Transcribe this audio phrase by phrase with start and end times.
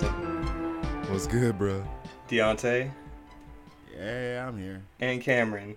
[0.00, 1.84] friends What's good, bro?
[2.28, 2.90] Deontay,
[3.96, 4.82] Yeah, I'm here.
[5.00, 5.76] and Cameron.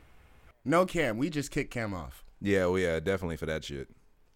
[0.64, 2.24] No Cam, we just kicked Cam off.
[2.41, 3.90] Yeah, well, yeah, definitely for that shit.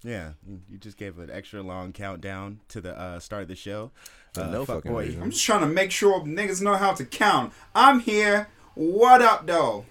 [0.04, 3.56] Yeah, you you just gave an extra long countdown to the uh, start of the
[3.56, 3.92] show.
[4.38, 5.06] Uh, no fuck fucking boy.
[5.06, 5.22] reason.
[5.24, 7.52] I'm just trying to make sure niggas know how to count.
[7.76, 8.48] I'm here.
[8.76, 9.86] What up, though?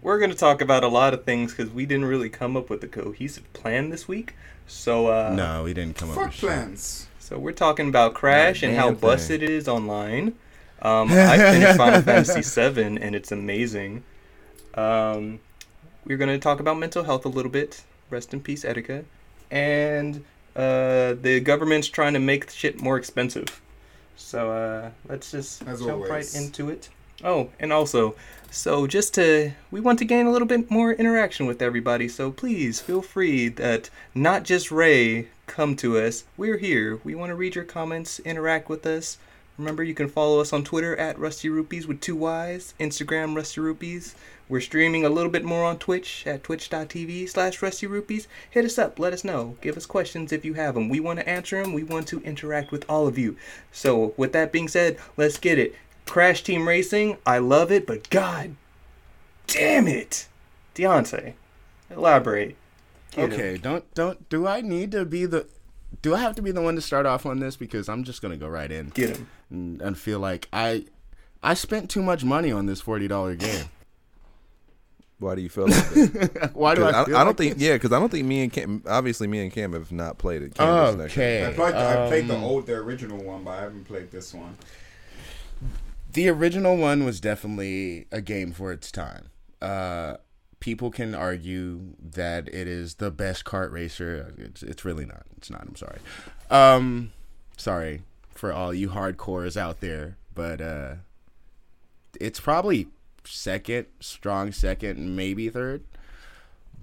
[0.00, 2.70] We're going to talk about a lot of things because we didn't really come up
[2.70, 4.34] with a cohesive plan this week.
[4.66, 6.48] So, uh, No, we didn't come up Fuck with shit.
[7.26, 7.38] Plans.
[7.38, 8.96] So we're talking about Crash and how thing.
[8.96, 10.34] busted it is online.
[10.82, 14.04] Um, I finished Final Fantasy VII and it's amazing.
[14.74, 15.40] Um,
[16.04, 17.82] we're gonna talk about mental health a little bit.
[18.10, 19.04] Rest in peace, Etika.
[19.50, 23.60] And uh, the government's trying to make shit more expensive.
[24.16, 26.10] So uh, let's just As jump always.
[26.10, 26.88] right into it.
[27.24, 28.14] Oh, and also,
[28.50, 32.08] so just to we want to gain a little bit more interaction with everybody.
[32.08, 36.24] So please feel free that not just Ray come to us.
[36.36, 37.00] We're here.
[37.04, 39.18] We want to read your comments, interact with us.
[39.58, 43.62] Remember, you can follow us on Twitter at Rusty Rupees with two Y's, Instagram Rusty
[43.62, 44.14] Rupees.
[44.50, 48.28] We're streaming a little bit more on Twitch at twitch.tv slash Rusty Rupees.
[48.50, 48.98] Hit us up.
[48.98, 49.56] Let us know.
[49.62, 50.90] Give us questions if you have them.
[50.90, 51.72] We want to answer them.
[51.72, 53.36] We want to interact with all of you.
[53.72, 55.74] So, with that being said, let's get it.
[56.06, 58.56] Crash Team Racing, I love it, but god
[59.46, 60.28] damn it.
[60.74, 61.34] Deontay,
[61.90, 62.56] elaborate.
[63.12, 63.32] Get him.
[63.32, 64.28] Okay, don't don't.
[64.28, 65.46] Do I need to be the?
[66.02, 68.20] Do I have to be the one to start off on this because I'm just
[68.22, 69.28] gonna go right in Get him.
[69.50, 70.84] and, and feel like I
[71.42, 73.66] I spent too much money on this forty dollar game.
[75.18, 76.50] Why do you feel like that?
[76.54, 77.00] Why do I?
[77.02, 77.62] I, Feel I don't like think, this?
[77.62, 80.42] yeah, because I don't think me and Cam, obviously me and Cam have not played
[80.42, 80.54] it.
[80.54, 81.00] Cam.
[81.00, 81.46] Okay.
[81.46, 84.10] I played, the, I played the um, old, the original one, but I haven't played
[84.10, 84.54] this one.
[86.12, 89.30] The original one was definitely a game for its time.
[89.60, 90.16] Uh,
[90.60, 94.34] people can argue that it is the best kart racer.
[94.38, 95.22] It's it's really not.
[95.36, 95.62] It's not.
[95.62, 95.98] I'm sorry.
[96.50, 97.12] Um,
[97.56, 100.94] sorry for all you hardcores out there, but uh,
[102.20, 102.88] it's probably
[103.24, 105.84] second, strong second, maybe third.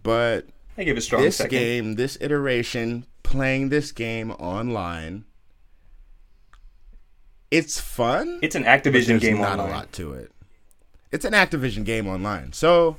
[0.01, 0.47] But
[0.77, 1.57] I give it strong this second.
[1.57, 5.25] game, this iteration, playing this game online,
[7.53, 8.39] it's fun.
[8.41, 9.69] It's an But Activision game not online.
[9.69, 10.31] a lot to it.
[11.11, 12.53] It's an Activision game online.
[12.53, 12.97] So,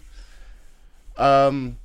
[1.16, 1.78] um,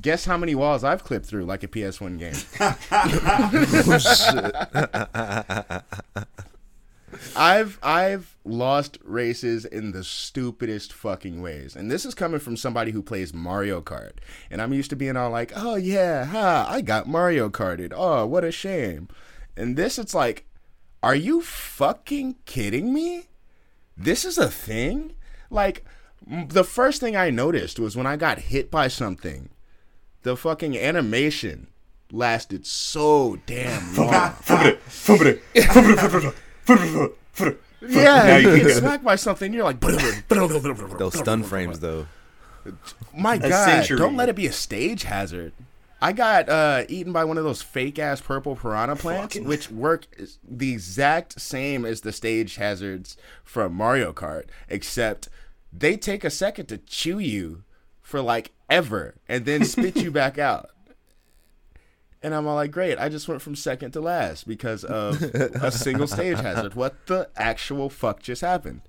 [0.00, 2.34] guess how many walls I've clipped through like a PS1 game?
[7.34, 12.92] I've I've lost races in the stupidest fucking ways, and this is coming from somebody
[12.92, 14.12] who plays Mario Kart,
[14.50, 17.92] and I'm used to being all like, "Oh yeah, ha, I got Mario Karted.
[17.96, 19.08] Oh, what a shame."
[19.56, 20.44] And this, it's like,
[21.02, 23.28] are you fucking kidding me?
[23.96, 25.12] This is a thing?
[25.50, 25.84] Like,
[26.26, 29.48] the first thing I noticed was when I got hit by something,
[30.22, 31.68] the fucking animation
[32.12, 34.34] lasted so damn long.
[37.82, 39.80] yeah, you you get smacked by something, you're like,
[40.28, 42.06] Those stun frames, though.
[43.16, 45.52] My God, don't let it be a stage hazard.
[46.02, 49.70] I got uh, eaten by one of those fake ass purple piranha plants, Fucking- which
[49.70, 50.06] work
[50.42, 55.28] the exact same as the stage hazards from Mario Kart, except
[55.72, 57.64] they take a second to chew you
[58.00, 60.70] for like ever and then spit you back out.
[62.22, 65.70] And I'm all like, great, I just went from second to last because of a
[65.70, 66.74] single stage hazard.
[66.74, 68.82] What the actual fuck just happened?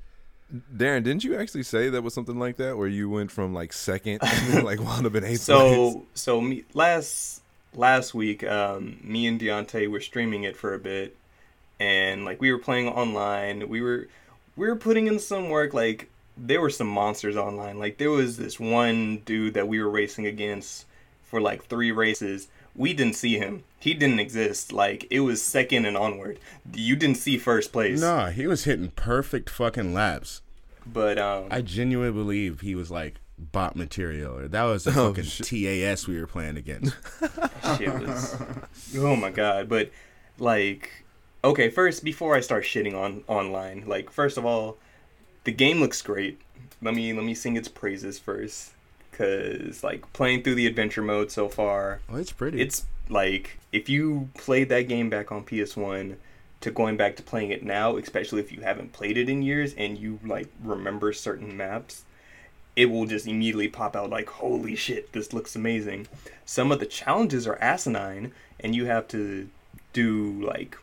[0.75, 3.71] Darren, didn't you actually say that was something like that, where you went from like
[3.73, 5.57] second, and then, like wound up in eighth place?
[5.57, 7.41] So so me last
[7.73, 11.15] last week, um, me and Deontay were streaming it for a bit,
[11.79, 13.69] and like we were playing online.
[13.69, 14.07] We were
[14.55, 15.73] we were putting in some work.
[15.73, 17.79] Like there were some monsters online.
[17.79, 20.85] Like there was this one dude that we were racing against
[21.23, 22.47] for like three races.
[22.75, 23.63] We didn't see him.
[23.79, 24.71] He didn't exist.
[24.71, 26.39] Like it was second and onward.
[26.73, 27.99] You didn't see first place.
[27.99, 30.41] Nah, he was hitting perfect fucking laps.
[30.85, 34.37] But um, I genuinely believe he was like bot material.
[34.37, 35.47] Or that was the Oh, fucking shit.
[35.47, 36.95] TAS we were playing against.
[37.77, 38.35] shit was
[38.97, 39.89] oh my god but
[40.39, 40.89] like
[41.43, 44.77] okay first before i start shitting on online like first of all
[45.43, 46.41] the game looks great
[46.81, 48.71] let me let me sing its praises first
[49.21, 52.59] because like playing through the adventure mode so far oh, it's pretty.
[52.59, 56.15] it's like if you played that game back on ps1
[56.59, 59.73] to going back to playing it now especially if you haven't played it in years
[59.75, 62.03] and you like remember certain maps
[62.75, 66.07] it will just immediately pop out like holy shit this looks amazing
[66.45, 69.47] some of the challenges are asinine and you have to
[69.93, 70.77] do like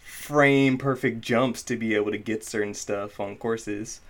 [0.00, 4.00] frame perfect jumps to be able to get certain stuff on courses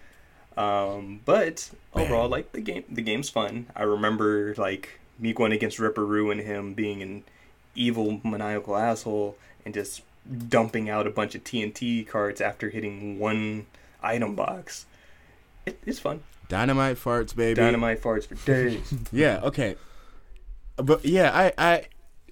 [0.57, 5.79] um, but overall like the game the game's fun i remember like me going against
[5.79, 7.25] Ripper Roo and him being an
[7.75, 10.03] evil maniacal asshole and just
[10.49, 13.67] dumping out a bunch of TNT cards after hitting one
[14.03, 14.87] item box.
[15.65, 16.23] It, it's fun.
[16.49, 17.55] Dynamite farts, baby.
[17.55, 18.93] Dynamite farts for days.
[19.13, 19.77] Yeah, okay.
[20.77, 21.87] But yeah, I I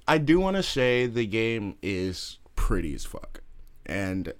[0.08, 3.43] I do want to say the game is pretty as fuck.
[3.87, 4.32] And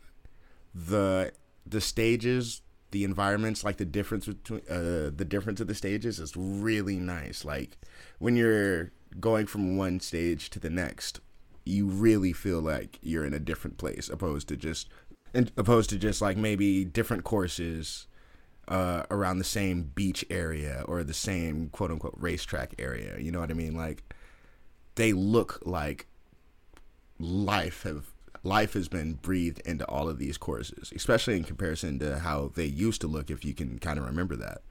[0.75, 1.33] the
[1.67, 6.37] the stages, the environments, like the difference between uh the difference of the stages is
[6.37, 7.45] really nice.
[7.45, 7.79] Like
[8.19, 11.21] when you're going from one stage to the next,
[11.65, 14.89] you really feel like you're in a different place opposed to just
[15.35, 18.07] and opposed to just like maybe different courses
[18.69, 23.19] uh, around the same beach area or the same quote unquote racetrack area.
[23.19, 23.77] You know what I mean?
[23.77, 24.03] Like
[24.95, 26.07] they look like
[27.19, 28.07] life have
[28.43, 32.65] life has been breathed into all of these courses, especially in comparison to how they
[32.65, 33.31] used to look.
[33.31, 34.63] If you can kind of remember that.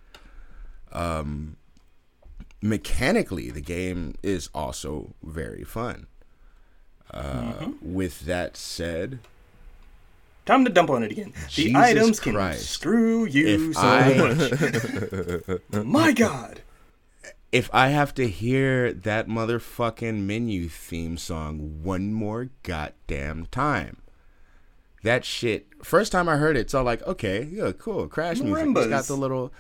[0.91, 1.57] Um,
[2.61, 6.07] mechanically, the game is also very fun.
[7.11, 9.19] Uh, With that said,
[10.45, 11.31] Time to dump on it again.
[11.33, 15.85] The Jesus items can screw you If so I- much.
[15.85, 16.61] My God.
[17.51, 23.97] If I have to hear that motherfucking menu theme song one more goddamn time,
[25.03, 25.67] that shit.
[25.83, 28.67] First time I heard it, it's all like, okay, yeah, cool, crash music.
[28.75, 29.51] It's got the little,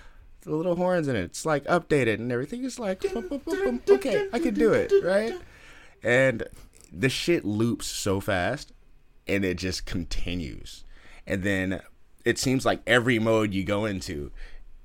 [0.41, 1.23] the little horns in it.
[1.23, 2.63] It's like updated and everything.
[2.63, 3.81] It's like, boom, boom, boom, boom.
[3.89, 5.33] okay, I can do it, right?
[6.03, 6.43] And
[6.91, 8.73] the shit loops so fast,
[9.27, 10.83] and it just continues.
[11.25, 11.81] And then
[12.25, 14.31] it seems like every mode you go into,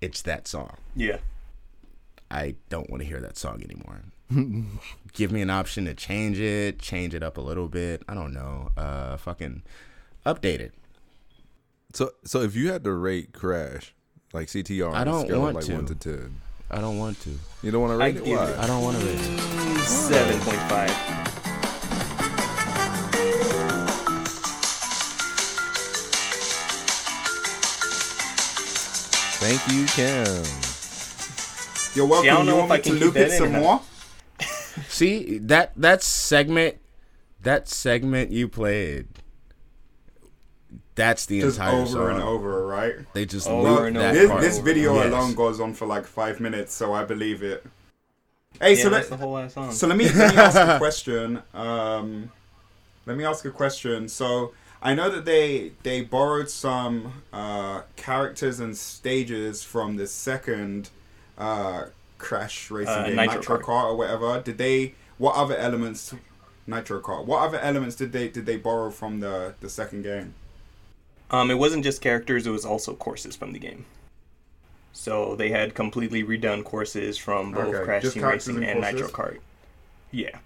[0.01, 0.77] it's that song.
[0.95, 1.19] Yeah.
[2.31, 4.03] I don't want to hear that song anymore.
[5.13, 8.03] Give me an option to change it, change it up a little bit.
[8.09, 8.71] I don't know.
[8.77, 9.63] Uh, fucking
[10.27, 10.73] update it.
[11.93, 13.95] So so if you had to rate Crash
[14.33, 15.75] like CTR, I don't scale of, want like to.
[15.75, 16.41] one to ten,
[16.71, 17.39] I don't want to.
[17.63, 18.25] you don't want to rate I rate it.
[18.25, 18.57] give Why?
[18.57, 19.41] I don't want to rate it.
[19.85, 21.15] 7.5.
[29.41, 30.74] Thank you, Kim.
[31.95, 32.25] You're welcome.
[32.25, 33.53] See, I don't you know want if I me to can keep loop it some
[33.53, 33.81] more?
[34.89, 36.77] See that that segment,
[37.43, 39.07] that segment you played.
[40.97, 42.11] That's the Just entire over song.
[42.13, 42.95] and over, right?
[43.15, 44.19] They just Over loop and that over.
[44.19, 44.41] This, part.
[44.43, 45.07] this video Yes.
[45.07, 47.67] alone goes on for like five minutes, so I believe it.
[48.61, 49.73] Hey, Yeah, so that's let, the whole ass song.
[49.73, 51.43] So let me let me ask a question.
[51.53, 52.31] Um,
[53.07, 54.09] let me ask a question.
[54.09, 54.53] So
[54.83, 60.91] I know that they they borrowed some uh, characters and stages from the second
[61.39, 61.87] uh,
[62.19, 63.63] Crash racing Uh, game, Nitro Nitro, Kart.
[63.65, 64.41] Kart or whatever.
[64.41, 64.95] Did they?
[65.19, 66.15] What other elements?
[66.67, 67.25] Nitro Kart.
[67.27, 70.35] What other elements did they did they borrow from the the second game?
[71.31, 73.85] Um, it wasn't just characters; it was also courses from the game.
[74.93, 78.81] So they had completely redone courses from both Okay, Crash just Team Racing and and
[78.81, 79.09] Nitro?
[79.09, 79.39] Kart.
[80.13, 80.39] Yeah.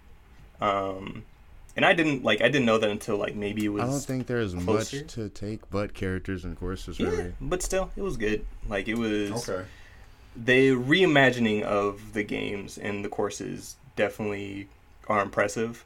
[0.59, 1.23] Um,
[1.75, 3.83] and I didn't like I didn't know that until like maybe it was.
[3.83, 4.97] I don't think there's closer.
[4.97, 7.33] much to take but characters and courses Yeah, really.
[7.39, 8.43] but still, it was good.
[8.67, 9.47] Like it was.
[9.47, 9.63] Okay.
[10.45, 14.67] The reimagining of the games and the courses definitely
[15.07, 15.83] are impressive.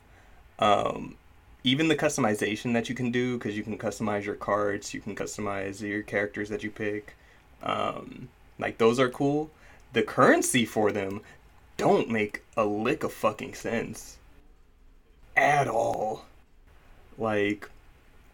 [0.60, 1.16] Um,
[1.64, 5.16] even the customization that you can do, because you can customize your cards, you can
[5.16, 7.16] customize your characters that you pick.
[7.64, 8.30] Um,
[8.60, 9.50] like those are cool.
[9.94, 11.22] The currency for them
[11.78, 14.18] don't make a lick of fucking sense
[15.36, 16.26] at all.
[17.18, 17.70] Like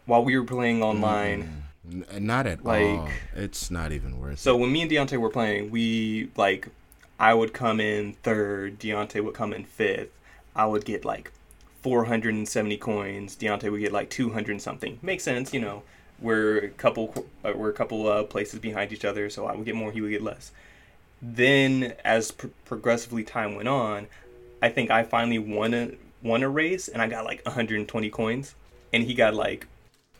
[0.05, 1.63] while we were playing online.
[1.91, 3.09] N- not at Like- all.
[3.35, 4.59] It's not even worth So it.
[4.59, 6.67] when me and Deontay were playing, we like
[7.19, 10.09] I would come in third, Deontay would come in fifth.
[10.55, 11.31] I would get like
[11.81, 13.35] 470 coins.
[13.35, 14.99] Deontay would get like 200 and something.
[15.01, 15.83] Makes sense, you know.
[16.21, 19.65] We're a couple uh, we're a couple uh, places behind each other, so I would
[19.65, 20.51] get more, he would get less.
[21.21, 24.07] Then as pr- progressively time went on,
[24.61, 25.91] I think I finally won a
[26.21, 28.53] won a race and I got like 120 coins
[28.91, 29.67] and he got like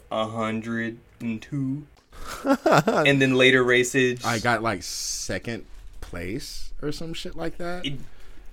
[0.09, 1.83] 102
[2.45, 5.65] and then later races I got like second
[6.01, 7.85] place or some shit like that.
[7.85, 7.93] it,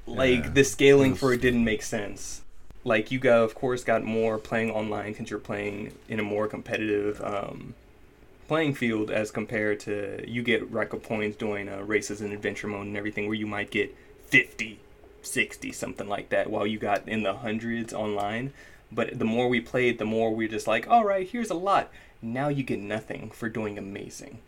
[0.06, 0.50] like Yeah.
[0.50, 2.42] the scaling for it didn't make sense.
[2.84, 6.46] Like you got, of course, got more playing online because you're playing in a more
[6.46, 7.74] competitive um,
[8.46, 12.86] playing field as compared to you get of points doing uh, races and adventure mode
[12.86, 13.92] and everything where you might get
[14.26, 14.78] 50,
[15.22, 18.52] 60, something like that, while you got in the hundreds online.
[18.92, 21.90] But the more we played, the more we're just like, all right, here's a lot.
[22.22, 24.38] Now you get nothing for doing amazing.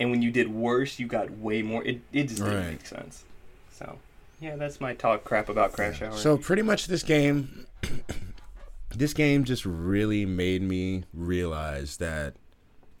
[0.00, 1.84] And when you did worse, you got way more.
[1.84, 2.70] It, it just didn't Right.
[2.70, 3.24] make sense.
[3.72, 3.98] So,
[4.40, 6.12] yeah, that's my talk crap about Crash Hour.
[6.16, 7.66] So pretty much this game
[8.94, 12.34] this game just really made me realize that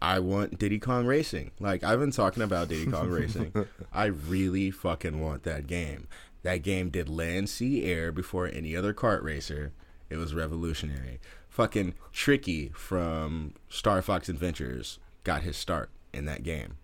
[0.00, 1.50] I want Diddy Kong Racing.
[1.58, 3.52] Like I've been talking about Diddy Kong Racing.
[3.92, 6.08] I really fucking want that game.
[6.42, 9.72] That game did land, sea, air before any other kart racer.
[10.10, 11.20] It was revolutionary.
[11.48, 16.76] Fucking Tricky from Star Fox Adventures got his start in that game.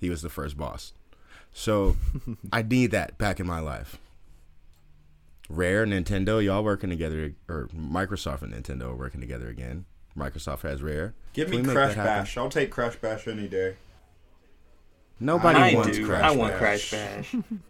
[0.00, 0.92] He was the first boss.
[1.52, 1.96] So
[2.52, 3.98] I need that back in my life.
[5.48, 9.84] Rare, Nintendo, y'all working together, or Microsoft and Nintendo are working together again.
[10.16, 11.14] Microsoft has Rare.
[11.32, 11.94] Give Can me we Crash?
[11.96, 12.36] Bash.
[12.36, 13.74] I'll take Crash Bash any day.
[15.18, 16.06] Nobody I wants do.
[16.06, 17.34] Crash I want Crash Bash.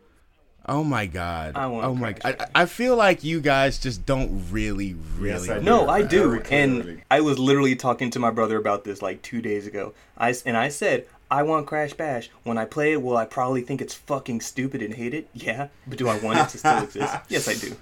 [0.67, 1.57] Oh my god.
[1.57, 2.47] I want oh my god.
[2.55, 5.49] I, I feel like you guys just don't really, really.
[5.49, 5.59] Yes, I.
[5.61, 6.29] No, I do.
[6.31, 6.91] Very clearly.
[6.93, 9.95] And I was literally talking to my brother about this like two days ago.
[10.19, 12.31] I and I said I want Crash Bash.
[12.43, 15.29] When I play it, will I probably think it's fucking stupid and hate it?
[15.33, 15.69] Yeah.
[15.87, 17.17] But do I want it to still exist?
[17.29, 17.77] Yes, I do.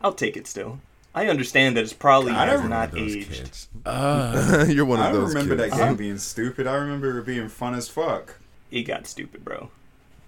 [0.00, 0.80] I'll take it still.
[1.14, 3.30] I understand that it's probably I has don't Those aged.
[3.30, 3.68] kids.
[3.84, 5.34] Uh, You're one of those.
[5.34, 5.76] I remember kids.
[5.76, 6.66] that game being stupid.
[6.66, 8.38] I remember it being fun as fuck.
[8.70, 9.70] It got stupid, bro.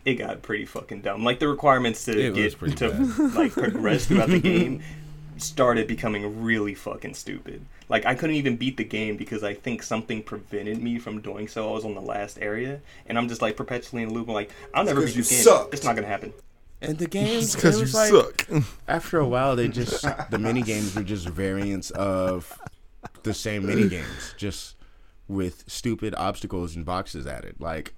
[0.04, 1.24] It got pretty fucking dumb.
[1.24, 3.18] Like the requirements to It get to bad.
[3.34, 4.82] like progress throughout the game
[5.36, 7.64] started becoming really fucking stupid.
[7.88, 11.48] Like I couldn't even beat the game because I think something prevented me from doing
[11.48, 11.70] so.
[11.70, 14.28] I was on the last area, and I'm just like perpetually in a loop.
[14.28, 15.42] I'm like, I'll never beat 'cause you this game.
[15.42, 15.74] sucked.
[15.74, 16.32] It's not gonna happen.
[16.82, 18.62] and the games, It's because it you like, suck.
[18.88, 22.58] After a while, they just the mini games were just variants of
[23.22, 24.76] the same mini games, just
[25.28, 27.56] with stupid obstacles and boxes added.
[27.58, 27.94] Like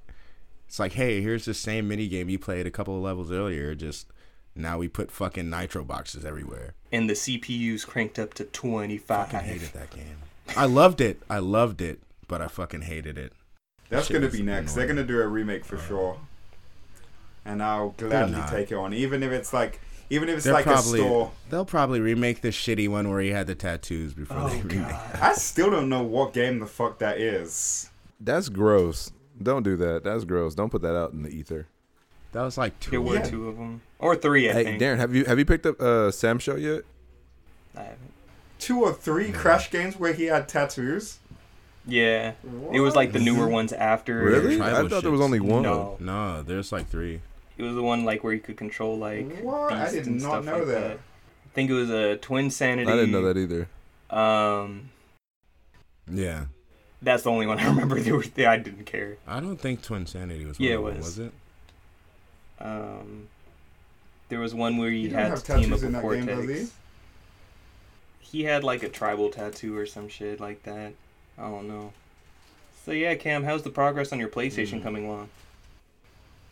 [0.67, 3.75] it's like, hey, here's the same mini game you played a couple of levels earlier.
[3.75, 4.07] Just
[4.55, 6.75] now we put fucking nitro boxes everywhere.
[6.93, 9.31] And the CPU's cranked up to Fucking 25.
[9.33, 10.17] hated that game.
[10.57, 11.21] I loved it.
[11.29, 13.33] I loved it, but I fucking hated it.
[13.89, 14.75] That's Shit gonna be next.
[14.75, 16.19] They're gonna do a remake for sure,
[17.45, 19.81] and I'll gladly take it on, even if it's like,
[20.11, 21.31] even if it's They're like probably a store.
[21.51, 24.89] they'll probably remake the shitty one where he had the tattoos before Oh they remake.
[24.89, 25.19] god.
[25.21, 27.91] I still don't know what game the fuck that is.
[28.21, 29.13] That's gross.
[29.43, 30.05] Don't do that.
[30.05, 30.55] That's gross.
[30.55, 31.67] Don't put that out in the ether.
[32.33, 32.91] That was like two.
[32.91, 33.23] There were Yeah.
[33.25, 34.81] two of them, or three, I hey, think.
[34.83, 36.83] Darren, have you have you picked up uh, SamSho yet?
[37.77, 38.13] I haven't.
[38.59, 41.19] Two or three Crash games where he had tattoos.
[41.87, 42.33] Yeah,
[42.73, 44.19] it was like the newer ones after.
[44.23, 44.61] Really?
[44.61, 45.63] I thought there was only one.
[45.63, 47.21] No, No, there's like three.
[47.59, 49.73] it was the one like where you could control like What?
[49.73, 50.73] I did and not know like that.
[50.89, 50.93] that.
[50.97, 52.89] I think it was a Twinsanity.
[52.89, 53.69] I didn't know that either.
[54.11, 54.91] Um,
[56.11, 56.47] Yeah.
[57.03, 58.01] That's the only one I remember.
[58.01, 59.17] There was, I didn't care.
[59.27, 61.19] I don't think Twinsanity was Yeah, one it of them, was.
[61.19, 61.33] was it?
[62.59, 63.29] Um,
[64.29, 66.73] there was one where you, You had to team tattoos up with that game, Cortex.
[68.21, 68.39] he?
[68.39, 70.93] he had like a tribal tattoo or some shit like that.
[71.39, 71.93] I don't know.
[72.85, 74.83] So yeah, Cam, how's the progress on your PlayStation Hmm.
[74.83, 75.29] coming along?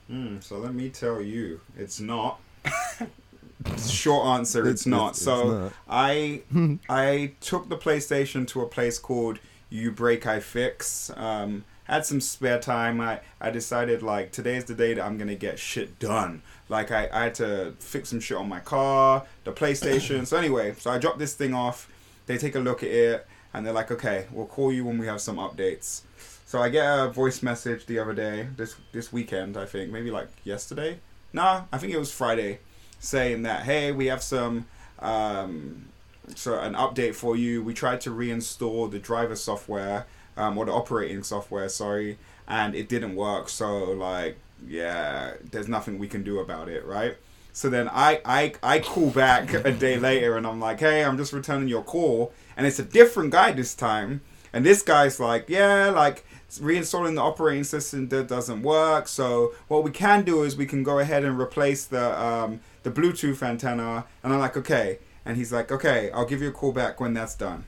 [0.08, 0.40] Hmm.
[0.40, 2.38] So let me tell you, it's not.
[3.88, 5.16] Short answer, it's, not.
[5.16, 5.72] so not.
[5.88, 6.42] I
[6.88, 9.38] I took the PlayStation to a place called
[9.74, 11.10] You Break I Fix.
[11.16, 13.00] Um, had some spare time.
[13.00, 16.42] I, I decided like today's the day that I'm gonna get shit done.
[16.68, 20.26] Like I, I had to fix some shit on my car, the PlayStation.
[20.28, 21.90] so anyway, so I dropped this thing off.
[22.26, 25.06] They take a look at it and they're like, okay, we'll call you when we
[25.06, 26.02] have some updates.
[26.46, 30.12] So I get a voice message the other day, this this weekend, I think, maybe
[30.12, 31.00] like yesterday.
[31.32, 32.60] Nah, I think it was Friday,
[33.00, 34.66] saying that hey, we have some
[35.00, 35.86] um,
[36.34, 37.62] so an update for you.
[37.62, 42.88] We tried to reinstall the driver software um, or the operating software, sorry, and it
[42.88, 43.48] didn't work.
[43.48, 47.16] So like, yeah, there's nothing we can do about it, right?
[47.52, 51.16] So then I I I call back a day later and I'm like, hey, I'm
[51.16, 54.22] just returning your call, and it's a different guy this time.
[54.52, 56.24] And this guy's like, yeah, like
[56.60, 59.08] reinstalling the operating system that doesn't work.
[59.08, 62.90] So what we can do is we can go ahead and replace the um, the
[62.90, 64.04] Bluetooth antenna.
[64.22, 64.98] And I'm like, okay.
[65.24, 67.64] And he's like, okay, I'll give you a call back when that's done.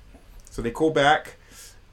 [0.50, 1.36] So they call back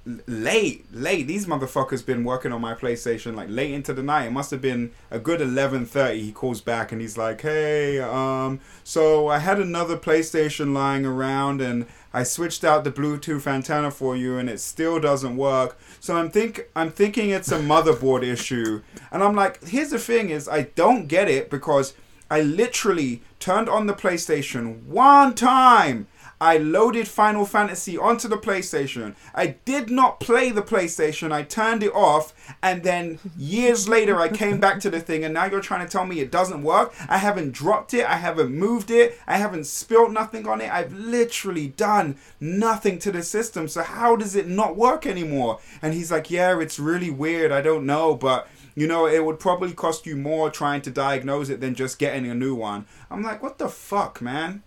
[0.06, 1.28] late, late.
[1.28, 4.26] These motherfuckers been working on my PlayStation like late into the night.
[4.26, 6.22] It must have been a good 11:30.
[6.22, 11.62] He calls back and he's like, "Hey, um, so I had another PlayStation lying around
[11.62, 15.78] and I switched out the Bluetooth antenna for you and it still doesn't work.
[16.00, 20.30] So I'm think I'm thinking it's a motherboard issue." And I'm like, "Here's the thing
[20.30, 21.94] is I don't get it because
[22.34, 26.08] I literally turned on the PlayStation one time.
[26.42, 29.14] I loaded Final Fantasy onto the PlayStation.
[29.36, 31.32] I did not play the PlayStation.
[31.32, 32.34] I turned it off.
[32.64, 35.24] And then years later, I came back to the thing.
[35.24, 36.92] And now you're trying to tell me it doesn't work?
[37.08, 38.04] I haven't dropped it.
[38.06, 39.16] I haven't moved it.
[39.28, 40.74] I haven't spilled nothing on it.
[40.74, 43.68] I've literally done nothing to the system.
[43.68, 45.60] So how does it not work anymore?
[45.84, 47.52] And he's like, Yeah, it's really weird.
[47.52, 48.16] I don't know.
[48.16, 52.00] But you know, it would probably cost you more trying to diagnose it than just
[52.00, 52.86] getting a new one.
[53.10, 54.64] I'm like, what the fuck, man?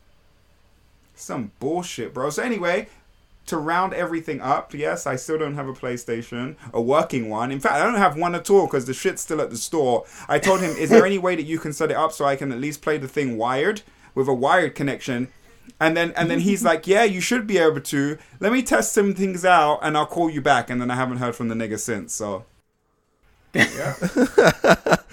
[1.14, 2.30] Some bullshit, bro.
[2.30, 2.88] So anyway,
[3.46, 7.50] to round everything up, yes, I still don't have a PlayStation, a working one.
[7.50, 10.04] In fact, I don't have one at all because the shit's still at the store.
[10.28, 12.36] I told him, is there any way that you can set it up so I
[12.36, 13.82] can at least play the thing wired
[14.14, 15.28] with a wired connection?
[15.80, 18.18] And then and then he's like, yeah, you should be able to.
[18.40, 20.70] Let me test some things out and I'll call you back.
[20.70, 22.14] And then I haven't heard from the nigga since.
[22.14, 22.44] So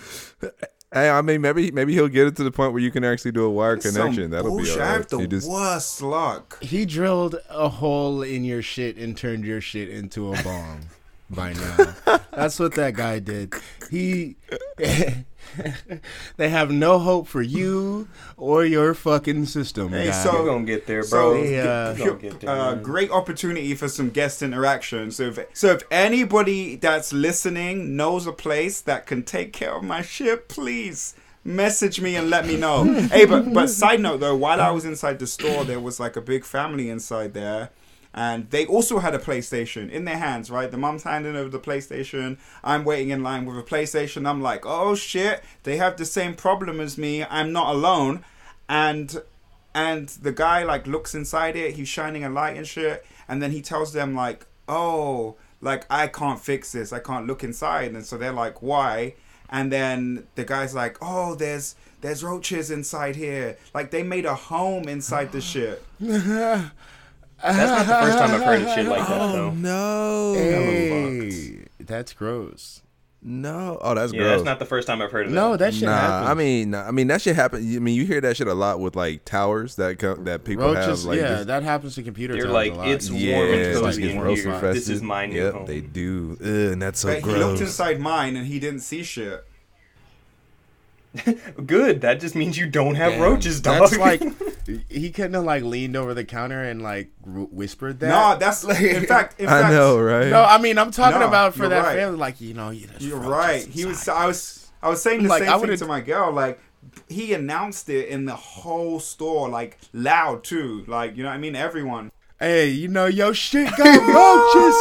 [0.94, 3.32] Hey, I mean, maybe maybe he'll get it to the point where you can actually
[3.32, 4.30] do a wire Some connection.
[4.30, 4.76] That'll bullshit.
[4.76, 4.98] be I alright.
[5.12, 6.62] have the just- worst luck.
[6.64, 10.82] He drilled a hole in your shit and turned your shit into a bomb
[11.32, 11.96] by now.
[12.32, 13.56] That's what that guy did.
[13.90, 14.36] He
[16.38, 18.08] They have no hope for you
[18.38, 19.90] or your fucking system.
[19.90, 20.12] Hey, guy.
[20.24, 21.34] so- We're gonna get there, bro.
[21.42, 25.12] They, uh, We're get there, uh, great opportunity for some guest interaction.
[25.12, 29.84] So if so, if anybody that's listening knows a place that can take care of
[29.84, 32.84] my shit, please message me and let me know.
[33.12, 36.16] hey, but but side note though, while I was inside the store, there was like
[36.16, 37.70] a big family inside there.
[38.14, 40.70] And they also had a PlayStation in their hands, right?
[40.70, 42.38] The mom's handing over the PlayStation.
[42.64, 44.28] I'm waiting in line with a PlayStation.
[44.28, 47.26] I'm like, oh shit, they have the same problem as me.
[47.26, 48.24] I'm not alone.
[48.70, 49.24] And
[49.76, 53.52] and the guy like looks inside it he's shining a light and shit and then
[53.52, 58.06] he tells them like oh like i can't fix this i can't look inside and
[58.06, 59.14] so they're like why
[59.50, 64.36] and then the guy's like oh there's there's roaches inside here like they made a
[64.36, 65.84] home inside the shit
[67.44, 72.14] That's not the first time I've heard of shit like that, Oh no, Hey, that's
[72.14, 72.82] gross.
[73.22, 73.78] no!
[73.82, 74.32] Oh, that's Yeah, gross.
[74.32, 75.36] that's not the first time I've heard of it.
[75.36, 75.60] No, that.
[75.60, 76.30] that shit nah, happens.
[76.30, 77.60] I mean, nah, I mean that shit happen.
[77.76, 80.66] I mean, you hear that shit a lot with like towers that co- that people
[80.66, 81.02] roaches.
[81.04, 81.04] have.
[81.06, 82.38] Like, yeah, this- that happens to computers.
[82.38, 82.88] They're like, a lot.
[82.88, 84.28] it's yeah, and cozy in here.
[84.28, 84.76] infested.
[84.76, 85.66] This is my new Yep, home.
[85.66, 86.38] they do.
[86.42, 87.38] Ugh, and that's so But he gross.
[87.40, 89.44] looked inside mine and he didn't see shit
[91.66, 92.02] Good.
[92.02, 93.82] That just means you don't have Damn, roaches, dog.
[93.82, 94.22] That's like
[94.90, 98.08] he couldn't have like leaned over the counter and like r- whispered that.
[98.08, 100.30] no that's like in fact in I fact know, right?
[100.30, 101.96] No, I mean I'm talking No, about for that right.
[101.98, 102.18] family.
[102.18, 103.66] Like you know, you You're right.
[103.66, 104.08] He was.
[104.08, 104.72] I was.
[104.82, 106.32] I was saying the Like, same thing to my girl.
[106.34, 106.60] Like,
[107.08, 110.84] he announced it in the whole store, like loud too.
[110.88, 111.56] Like, you know what I mean?
[111.56, 112.12] Everyone.
[112.40, 114.76] Hey, you know your shit got roaches.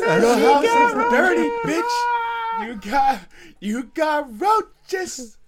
[0.00, 2.66] Your house is dirty, bitch.
[2.66, 3.20] You got
[3.60, 5.38] you got roaches.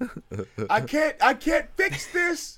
[0.70, 2.55] I can't I can't fix this.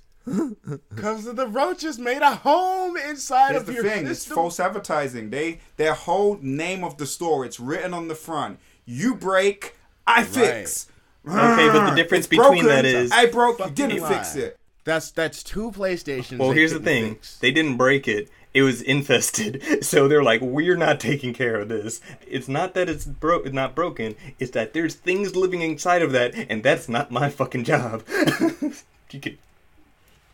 [0.96, 5.30] Cause the roaches made a home inside Here's of the your thing: it's false advertising.
[5.30, 7.44] They their whole name of the store.
[7.44, 8.58] It's written on the front.
[8.84, 10.86] You break, I fix.
[11.26, 13.58] Okay, but the difference It's between broken, that is- I broke.
[13.58, 14.14] You didn't lie.
[14.14, 14.56] fix it.
[14.84, 16.38] That's that's two PlayStations.
[16.38, 17.14] well, here's the thing.
[17.16, 17.36] fix.
[17.38, 18.30] They didn't break it.
[18.54, 19.62] It was infested.
[19.84, 22.00] So they're like, we're not taking care of this.
[22.26, 24.16] It's not that it's bro- not broken.
[24.38, 28.02] It's that there's things living inside of that, and that's not my fucking job.
[29.10, 29.38] you could.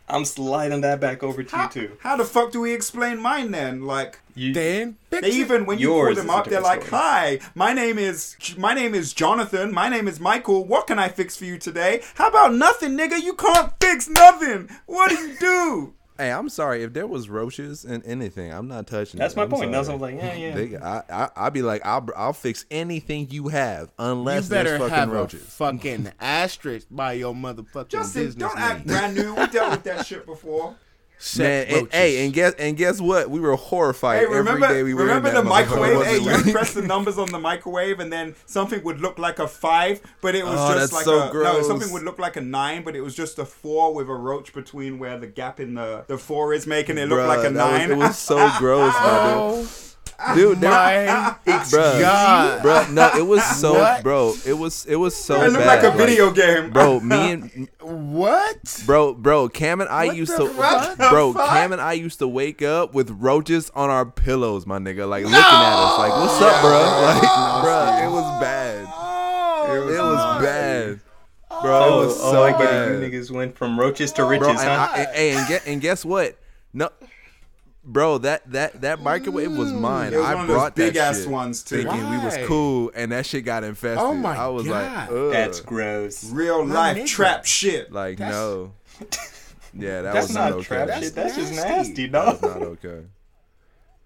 [0.08, 1.96] I'm sliding that back over to How, you too.
[2.00, 3.82] how the fuck do we explain mine then?
[3.86, 7.00] Like, You, Then They even when you pull them a up, they're like, story.
[7.02, 9.72] "Hi, my name is my name is Jonathan.
[9.72, 10.64] My name is Michael.
[10.64, 12.02] What can I fix for you today?
[12.16, 13.22] How about nothing, nigga?
[13.22, 14.68] You can't fix nothing.
[14.86, 15.94] What do you do?
[16.16, 18.52] Hey, I'm sorry if there was roaches in anything.
[18.52, 19.18] I'm not touching.
[19.18, 19.36] That's it.
[19.36, 19.72] my I'm point.
[19.72, 20.54] That's what I was like, yeah, yeah.
[20.54, 24.70] They, I, I, I'll be like, I'll, I'll fix anything you have unless you better
[24.70, 25.42] there's fucking have roaches.
[25.42, 29.34] a fucking asterisk by your motherfucking Justin, business don't act brand new.
[29.34, 30.76] We dealt with that shit before.
[31.16, 31.38] Sex
[31.70, 33.30] Man, and, hey, and guess and guess what?
[33.30, 36.04] We were horrified Hey, remember every day we were remember in the microwave?
[36.04, 39.48] Hey, you press the numbers on the microwave, and then something would look like a
[39.48, 41.62] five, but it was Oh, just that's like so a no.
[41.62, 44.52] Something would look like a nine, but it was just a four with a roach
[44.52, 47.50] between where the gap in the the four is, making it look Bruh, like a
[47.50, 47.90] that was- nine.
[47.92, 49.00] it was so gross, my
[49.34, 49.68] Oh
[50.34, 50.36] dude.
[50.36, 52.62] Dude, there, my bruh, God.
[52.62, 54.02] bruh, no, it was so, What?
[54.02, 54.34] bro.
[54.46, 57.00] It was, it was so it looked bad, like a video game, bro.
[57.00, 58.82] Me and what?
[58.86, 60.96] bro, bro, Cam and I What used to, fuck?
[60.98, 61.34] bro.
[61.34, 65.24] Cam and I used to wake up with roaches on our pillows, my nigga, like
[65.24, 68.86] looking at us, like, "What's up, bro?" Like, bro, it was bad.
[68.96, 71.00] Oh, It was bad,
[71.62, 71.84] bro.
[71.84, 72.64] oh, it was oh, so I get it.
[72.64, 73.02] bad.
[73.02, 74.52] You niggas went from roaches to riches, bro.
[74.52, 74.88] And, huh?
[74.92, 76.36] I, and, and, and guess what?
[76.72, 76.90] No,
[77.84, 78.18] bro.
[78.18, 80.12] That that that microwave was mine.
[80.12, 81.82] It was I one of those brought that big ass shit ones, too.
[81.82, 83.98] thinking we was cool, and that shit got infested.
[83.98, 85.10] Oh my I was God.
[85.10, 85.32] like, Ugh.
[85.32, 86.30] That's gross.
[86.30, 87.06] real My life nigga.
[87.06, 87.92] trap shit.
[87.92, 88.72] like That's- no.
[89.76, 90.64] Yeah, that That's was not not okay.
[90.66, 91.14] trap That's shit.
[91.16, 91.72] That's just nasty.
[91.72, 92.50] nasty, That's dog.
[92.60, 93.00] not okay.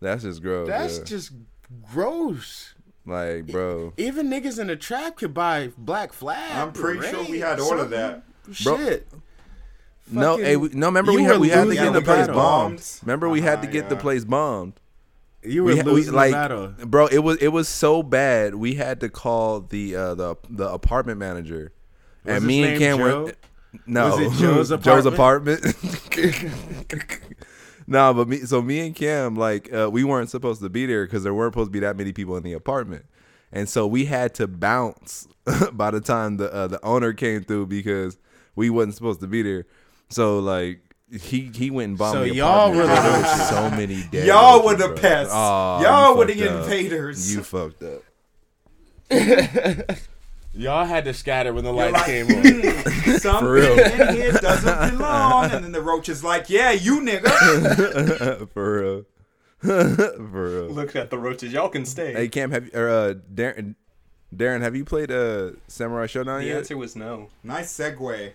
[0.01, 0.67] That's just gross.
[0.69, 1.05] That's yeah.
[1.05, 1.33] just
[1.93, 2.75] gross.
[3.05, 3.93] like, bro.
[3.99, 6.53] Even niggas in the trap could buy Black Flag.
[6.57, 8.23] I'm pretty sure we had all of that.
[8.65, 9.09] Bro, Shit.
[10.11, 10.87] No, hey, we, no.
[10.87, 12.83] Remember we had we had to get the the place bombed.
[13.03, 14.75] Remember we had to Uh-huh, get the place bombed.
[15.43, 16.75] You were we, ha- we losing like battle.
[16.85, 20.69] bro it was it was so bad we had to call the uh the the
[20.69, 21.73] apartment manager
[22.25, 23.25] Was and his me and Cam Joe?
[23.25, 23.33] were
[23.87, 25.65] no Was it Joe's Joe's apartment?
[26.27, 26.93] no,
[27.87, 31.05] nah, but me, so me and Cam, like, uh, we weren't supposed to be there
[31.07, 33.05] because there weren't supposed to be that many people in the apartment,
[33.53, 35.29] and so we had to bounce
[35.73, 38.19] by the time the uh, the owner came through because
[38.57, 39.67] we wasn't supposed to be there.
[40.11, 40.81] So like.
[41.11, 42.91] He he went and bombed So the y'all apartment.
[42.91, 44.97] were the There was so many dead Y'all were the bro.
[44.99, 45.33] pests.
[45.33, 46.65] Aw, Y'all were the fucked up.
[46.65, 47.35] invaders.
[47.35, 48.03] You fucked up.
[50.53, 52.43] Y'all had to scatter when the You're lights like, came on.
[52.43, 53.79] "Hmm, something For real.
[53.79, 55.51] in here doesn't belong.
[55.51, 58.47] And then the roach is like, yeah, you nigga.
[58.53, 59.05] For real.
[59.61, 60.69] For real.
[60.71, 61.53] Look at the roaches.
[61.55, 62.13] Y'all can stay.
[62.13, 63.77] Hey Cam, have you or uh Darren
[64.35, 66.57] Darren, have you played uh Samurai Shodown the yet?
[66.59, 67.29] answer was no.
[67.43, 68.33] nice segue.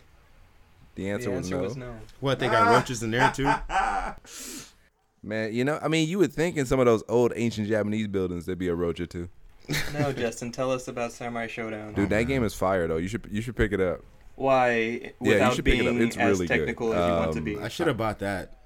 [0.96, 1.62] The answer, the was, no.
[1.62, 1.96] was no.
[2.20, 3.52] What, they got roaches in there too?
[5.24, 8.08] Man, you know, I mean, you would think in some of those old ancient Japanese
[8.08, 9.30] buildings there'd be a roach or two.
[9.94, 11.96] No, Justin, tell us about Samurai Shodown.
[11.96, 12.98] Dude, that game is fire though.
[12.98, 14.02] You should you should pick it up.
[14.36, 15.96] Why, Yeah, you without should pick it up.
[15.96, 16.58] It's as really good.
[16.58, 17.58] technical as you want to Um, be?
[17.60, 18.60] I should have bought that.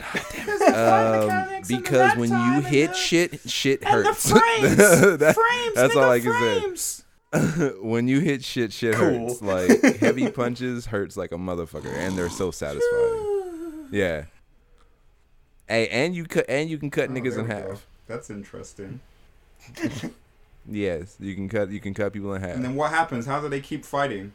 [0.00, 4.30] Um, because when you hit shit, shit hurts.
[4.32, 6.80] frames, That- frames, that's all nigga, I can frames.
[6.80, 7.03] say.
[7.82, 9.28] when you hit shit, shit Cool.
[9.28, 9.42] hurts.
[9.42, 13.86] Like heavy punches hurts like a motherfucker, and they're so satisfying.
[13.90, 14.24] Yeah.
[15.68, 17.64] Hey, and you cut and you can cut Oh, niggas in half.
[17.64, 17.78] go.
[18.06, 19.00] That's interesting.
[20.66, 22.54] Yes, you can cut you can cut people in half.
[22.56, 23.26] And then what happens?
[23.26, 24.32] How do they keep fighting?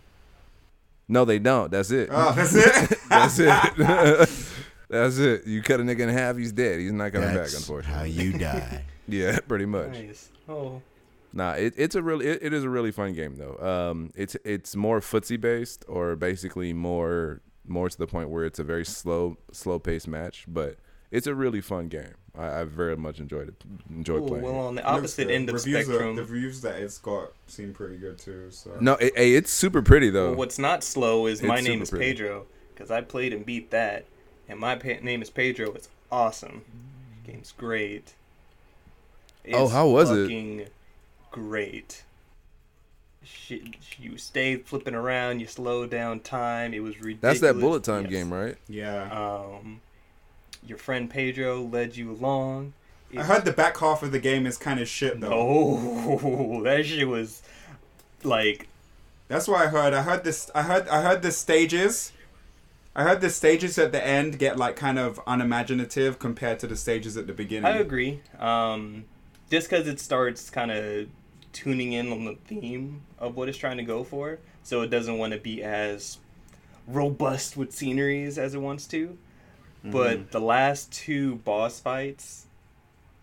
[1.08, 1.72] no, they don't.
[1.72, 2.10] That's it.
[2.12, 3.00] Oh, that's it.
[3.10, 4.30] That's it.
[4.90, 5.48] That's it.
[5.48, 6.80] You cut a nigga in half, he's dead.
[6.80, 7.98] He's not coming That's back, unfortunately.
[7.98, 8.84] how you die.
[9.08, 9.90] Yeah, pretty much.
[9.90, 10.30] Nice.
[10.48, 10.84] Oh,
[11.32, 13.58] Nah, it, it's a really it, it is a really fun game though.
[13.92, 18.58] Um, it's it's more footsie based or basically more more to the point where it's
[18.60, 20.78] a very slow slow paced match, but
[21.12, 22.14] it's a really fun game.
[22.38, 23.56] I, I very much enjoyed it.
[23.90, 24.44] Enjoyed Ooh, playing.
[24.44, 25.34] well, on the opposite good.
[25.36, 28.48] end of the Reviews are- spectrum, the reviews that it's got seem pretty good too.
[28.50, 30.30] So No, it, hey, it's super pretty though.
[30.30, 32.06] well, what's not slow is It's my name is pretty.
[32.06, 34.06] Pedro because I played and beat that,
[34.48, 35.74] and my pa- name is Pedro.
[35.74, 36.64] It's awesome.
[37.26, 38.14] Game's great.
[39.54, 40.72] Oh, how was it?
[41.32, 42.04] Fucking Great.
[43.24, 43.62] Shit,
[44.00, 45.40] you stay flipping around.
[45.40, 46.74] You slow down time.
[46.74, 47.40] It was ridiculous.
[47.40, 48.12] That's that bullet time Yes.
[48.12, 48.56] game, right?
[48.68, 49.82] yeah, Um,
[50.66, 52.74] your friend Pedro led you along.
[53.18, 55.32] I heard the back half of the game is kind of shit though.
[55.34, 57.42] Oh, that shit was
[58.24, 58.68] like
[59.28, 59.94] That's what I heard.
[59.94, 60.50] I heard this.
[60.56, 60.88] I heard.
[60.88, 62.12] I heard the stages.
[62.96, 66.76] I heard the stages at the end get like kind of unimaginative compared to the
[66.76, 67.66] stages at the beginning.
[67.72, 68.22] I agree.
[68.40, 69.06] Um,
[69.52, 71.08] just because it starts kind of
[71.54, 75.18] tuning in on the theme of what it's trying to go for, so it doesn't
[75.18, 76.18] want to be as
[76.88, 79.18] robust with sceneries as it wants to.
[79.80, 79.92] Mm-hmm.
[79.92, 82.48] But the last two boss fights,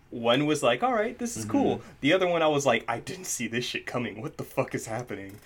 [0.09, 2.99] one was like, "All right, this is cool." The other one, I was like, "I
[2.99, 4.21] didn't see this shit coming.
[4.21, 5.39] What the fuck is happening?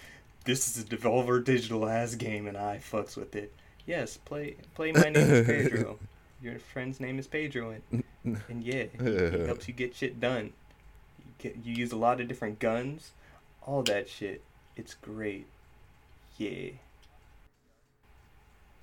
[0.45, 3.53] This is a Devolver Digital ass game, and I fucks with it."
[3.85, 4.91] Yes, play play.
[4.91, 5.99] My name is Pedro.
[6.41, 10.53] Your friend's name is Pedro, and and yeah, he helps you get shit done.
[11.43, 13.11] You, get, you use a lot of different guns,
[13.65, 14.41] all that shit.
[14.75, 15.47] It's great.
[16.37, 16.71] Yeah.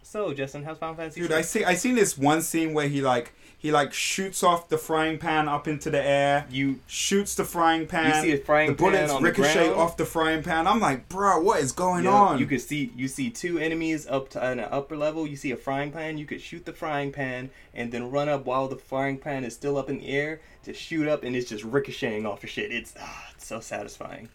[0.02, 1.20] So, Justin, how's Final Fantasy?
[1.20, 1.36] Dude, VI?
[1.36, 1.64] I see.
[1.64, 5.48] I seen this one scene where he like he like shoots off the frying pan
[5.48, 6.46] up into the air.
[6.48, 8.24] you Shoots the frying pan.
[8.24, 9.80] You see a frying the bullets pan on ricochet ground?
[9.80, 10.68] off the frying pan.
[10.68, 12.38] I'm like, bro, what is going Yeah, on?
[12.38, 15.26] You could see you see two enemies up to an upper level.
[15.26, 16.18] You see a frying pan.
[16.18, 19.54] You could shoot the frying pan and then run up while the frying pan is
[19.54, 22.70] still up in the air to shoot up, and it's just ricocheting off of shit.
[22.70, 24.28] It's ah, it's so satisfying.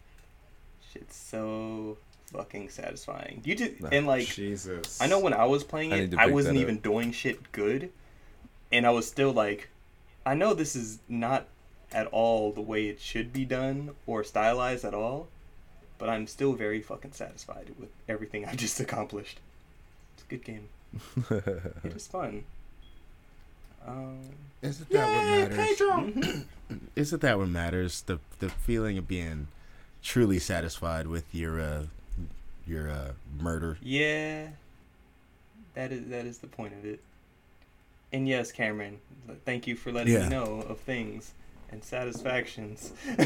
[0.91, 1.97] Shit's so
[2.31, 3.41] fucking satisfying.
[3.45, 5.01] You just Nah, and like Jesus.
[5.01, 6.63] I know when I was playing it, need to I wasn't that up.
[6.63, 7.89] even doing shit good,
[8.73, 9.69] and I was still like,
[10.25, 11.45] I know this is not
[11.93, 15.27] at all the way it should be done or stylized at all,
[15.99, 19.39] but I'm still very fucking satisfied with everything I just accomplished.
[20.15, 20.67] It's a good game.
[21.29, 22.43] it is fun.
[23.87, 24.19] Um,
[24.61, 25.79] Isn't that what matters?
[25.79, 26.45] mhm.
[26.95, 28.01] Isn't that what matters?
[28.01, 29.47] The the feeling of being
[30.01, 31.83] truly satisfied with your uh
[32.65, 33.77] your uh murder.
[33.81, 34.47] Yeah,
[35.73, 37.01] that is that is the point of it.
[38.13, 38.99] And yes, Cameron,
[39.43, 40.23] thank you for letting Yeah.
[40.23, 41.33] me know of things
[41.71, 42.93] and satisfactions.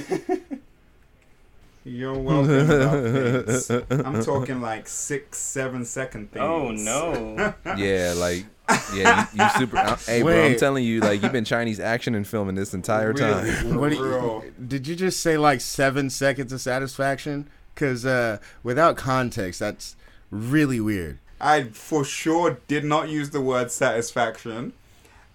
[1.84, 2.69] You're welcome.
[2.69, 4.06] about.
[4.06, 6.43] I'm talking like six, seven second things.
[6.43, 7.54] oh no!
[7.78, 8.45] yeah, like
[8.93, 9.78] yeah, you, you super.
[9.78, 13.13] uh, hey, bro, I'm telling you, like you've been Chinese action and filming this entire
[13.13, 13.45] time.
[13.45, 17.47] Really, for What you, did you just say like seven seconds of satisfaction?
[17.73, 19.95] Because uh, without context, that's
[20.30, 21.19] really weird.
[21.39, 24.73] I for sure did not use the word satisfaction.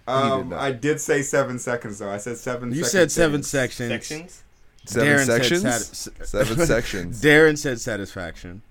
[0.07, 0.59] Um, not.
[0.59, 2.09] I did say seven seconds though.
[2.09, 2.69] I said seven.
[2.69, 3.47] You second said seven things.
[3.47, 3.89] sections.
[3.89, 4.43] Sections.
[4.85, 5.61] Seven Darren said sections.
[5.61, 7.21] satis- Seven sections.
[7.23, 8.61] Darren said satisfaction.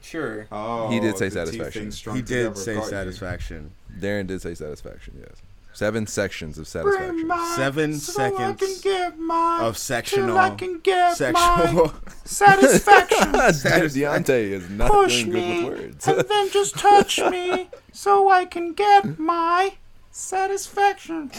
[0.00, 0.46] Sure.
[0.50, 1.90] Oh, He did say satisfaction.
[2.14, 2.90] He did say got you.
[2.90, 3.70] satisfaction.
[3.98, 5.14] Darren did say satisfaction.
[5.20, 5.36] Yes.
[5.74, 7.28] Seven sections of satisfaction.
[7.56, 11.92] Seven seconds get my of sectional get sexual.
[12.24, 13.18] satisfaction.
[13.32, 16.06] Deontay is not doing good with words.
[16.06, 19.74] And then just touch me so I can get my
[20.12, 21.32] satisfaction.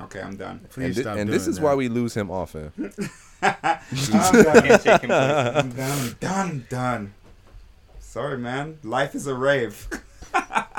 [0.00, 0.60] Okay, I'm done.
[0.70, 1.62] Please and thi- stop and doing this is that.
[1.62, 2.72] why we lose him often.
[3.40, 3.62] I'm
[4.42, 4.62] done.
[4.62, 5.10] Can't take him.
[5.12, 6.16] I'm done.
[6.18, 6.66] Done.
[6.68, 7.14] Done.
[8.14, 8.78] Sorry, man.
[8.84, 9.88] Life is a rave.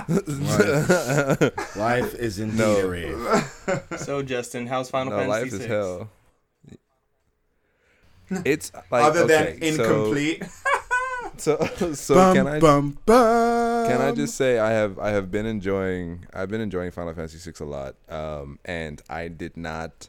[0.08, 2.78] Life, life is indeed No.
[2.78, 3.20] a rave.
[3.98, 5.68] So Justin, how's Final no, Fantasy life is VI?
[5.68, 6.10] hell.
[8.46, 10.44] It's like Other okay, than incomplete.
[11.38, 11.58] So,
[11.96, 13.88] so, bum, can I bum, bum.
[13.88, 17.52] can I just say I have I have been enjoying I've been enjoying Final Fantasy
[17.52, 20.08] VI a lot, um, and I did not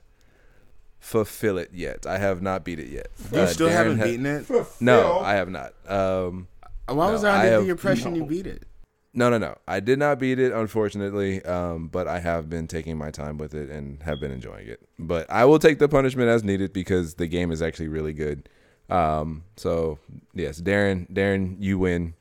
[1.01, 2.07] fulfill it yet.
[2.07, 3.09] I have not beat it yet.
[3.33, 4.47] You Uh, still Darren haven't ha- beaten it?
[4.81, 5.73] No, I have not.
[5.91, 6.47] Um,
[6.89, 8.65] Why was No, I I under have- the impression you beat it?
[9.13, 9.57] no, no, no.
[9.67, 11.43] I did not beat it, unfortunately.
[11.45, 14.81] Um, but I have been taking my time with it and have been enjoying it.
[14.99, 18.49] But I will take the punishment as needed because the game is actually really good.
[18.89, 19.99] Um, so
[20.35, 22.15] yes, Darren, Darren, you win.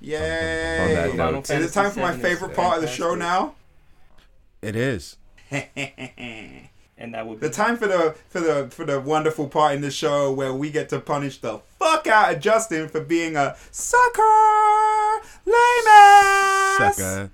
[0.00, 0.78] Yay!
[0.80, 1.50] On that note.
[1.50, 3.54] Is it time for my Fantasy VII is favorite part of the show now?
[4.60, 5.16] It is.
[7.02, 9.80] And that would be The time for the for the for the wonderful part in
[9.80, 13.56] the show where we get to punish the fuck out of Justin for being a
[13.72, 14.22] sucker,
[15.44, 17.30] lame ass, Sucker.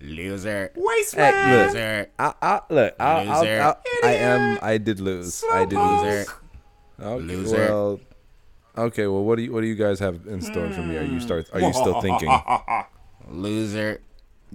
[0.00, 0.72] Loser.
[0.74, 1.66] waste Hey, look.
[1.68, 2.10] Loser.
[2.18, 2.94] I, I look.
[2.98, 3.62] I, I, Loser.
[3.62, 3.74] I,
[4.04, 4.58] I am.
[4.62, 5.44] I did lose.
[5.52, 6.02] I did Slowpoke.
[6.02, 6.02] lose.
[6.02, 6.32] Loser.
[7.00, 7.56] Okay, Loser.
[7.56, 8.00] Well,
[8.78, 9.06] okay.
[9.06, 10.96] Well, what do you what do you guys have in store for me?
[10.96, 11.50] Are you start?
[11.52, 12.34] Are you still thinking?
[13.28, 14.00] Loser.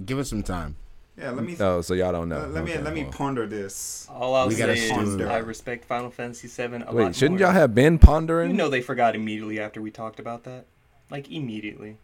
[0.04, 0.76] Give us some time.
[1.18, 2.40] Yeah, let me Oh, so y'all don't know.
[2.40, 4.08] let, let me Okay, let me ponder this.
[4.10, 5.28] all I'll We say is it.
[5.28, 7.48] I respect Final Fantasy VII a lot Wait, shouldn't more.
[7.50, 8.50] y'all have been pondering?
[8.52, 10.66] You know they forgot immediately after we talked about that.
[11.12, 11.98] Like immediately.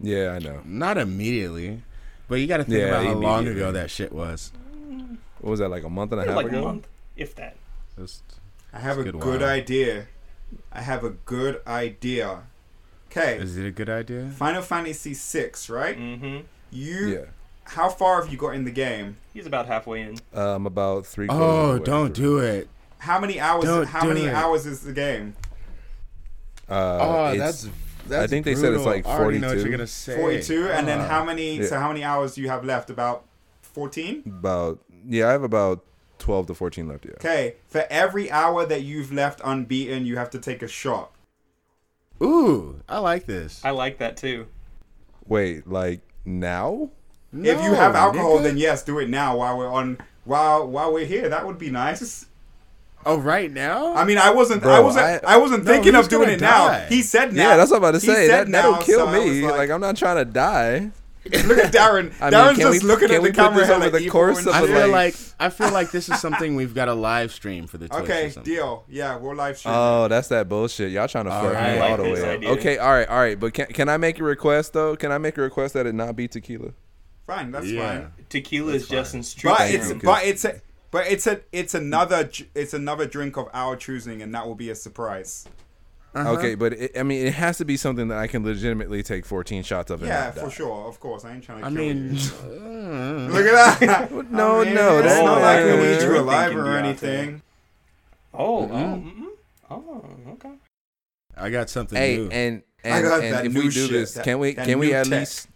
[0.00, 0.62] Yeah, I know.
[0.64, 1.82] Not immediately.
[2.28, 4.52] But you got to think Yeah, about how long ago that shit was.
[5.40, 6.62] What was that like a month and a half like a ago?
[6.62, 7.56] month, if that.
[7.98, 8.22] Just-
[8.72, 10.06] I have a good, good idea.
[10.72, 12.44] I have a good idea.
[13.10, 14.28] Okay, Is it a good idea?
[14.36, 15.98] Final Fantasy VI, right?
[15.98, 16.38] Mm-hmm.
[16.70, 17.24] You, Yeah.
[17.64, 19.16] How far have you got in the game?
[19.32, 20.18] He's about halfway in.
[20.34, 21.26] Um, about three.
[21.28, 22.24] Oh, of the way don't through.
[22.24, 22.68] do it.
[22.98, 23.64] How many hours?
[23.64, 24.34] Don't how many it.
[24.34, 25.34] hours is the game?
[26.68, 27.68] Uh, oh, that's,
[28.06, 28.24] that's.
[28.24, 28.84] I think they said it's brutal.
[28.84, 29.60] like I know what 42.
[29.60, 30.16] you're gonna say.
[30.16, 31.08] Forty-two, and then Ah.
[31.08, 31.58] how many?
[31.58, 31.66] Yeah.
[31.66, 32.90] So how many hours do you have left?
[32.90, 33.24] About
[33.62, 34.22] fourteen.
[34.26, 35.28] about yeah.
[35.28, 35.84] I have about
[36.18, 37.04] twelve to fourteen left.
[37.06, 37.12] Yeah.
[37.14, 41.10] Okay, for every hour that you've left unbeaten, you have to take a shot.
[42.22, 43.60] Ooh, I like this.
[43.64, 44.46] I like that too.
[45.26, 46.90] Wait, like now?
[47.32, 48.42] If you have alcohol, nigga.
[48.44, 49.98] then yes, do it now while we're on.
[50.24, 52.26] While while we're here, that would be nice.
[53.06, 53.94] Oh, right now?
[53.94, 56.24] I mean, I wasn't, Bro, I wasn't, I, I- wasn't No, thinking he's of doing
[56.24, 56.80] gonna it now.
[56.88, 57.50] He said now.
[57.50, 58.26] Yeah, that's what I'm about to say.
[58.28, 59.40] said That, that'll now, kill so me.
[59.42, 60.90] like- Like, I'm not trying to die.
[61.24, 62.12] Look at Darren.
[62.20, 64.44] I mean, Darren's just we- looking at we the put camera over like the course
[64.44, 64.76] of I a, shit.
[64.76, 67.78] feel like- like I feel like this is something we've got to live stream for
[67.78, 68.52] the Twitch Okay, something.
[68.52, 68.84] deal.
[68.86, 69.72] Yeah, we're live stream.
[69.74, 70.92] Oh, that's that bullshit.
[70.92, 71.74] Y'all trying to oh, fuck Alright.
[71.76, 72.58] me all the this way up.
[72.58, 73.40] Okay, all right, all right.
[73.40, 74.94] But can can I make a request though?
[74.94, 76.72] Can I make a request that it not be tequila?
[77.30, 77.88] Fine, that's Yeah.
[78.00, 78.12] fine.
[78.28, 78.98] Tequila is That's fine.
[78.98, 83.06] Justin's true But it's you, but it's a but it's a it's another it's another
[83.06, 85.46] drink of our choosing, and that will be a surprise.
[86.12, 86.32] Uh-huh.
[86.32, 89.24] Okay, but it, I mean, it has to be something that I can legitimately take
[89.24, 90.00] 14 shots of.
[90.02, 90.42] And Yeah, not die.
[90.42, 90.88] for sure.
[90.88, 91.66] Of course, I ain't trying to.
[91.66, 92.20] I kill mean, you.
[93.32, 94.10] look at that.
[94.32, 96.64] No, I mean, no, it's that's not not like we what need you're alive or
[96.64, 96.78] Deontay.
[96.78, 97.42] anything.
[98.34, 99.26] Oh, oh, mm-mm.
[99.70, 100.50] oh, okay.
[101.36, 102.28] I got something Hey, new.
[102.30, 104.54] and I and, got and that if new we do shit, this, that- can we
[104.54, 105.20] can we at tech.
[105.20, 105.48] least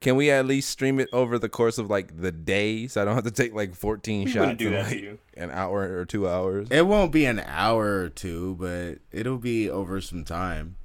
[0.00, 3.04] can we at least stream it over the course of like the day, so I
[3.04, 5.18] don't have to take like 14 We shots do in that like to you.
[5.36, 6.68] an hour or two hours?
[6.70, 10.76] it won't be an hour or two, but it'll be over some time.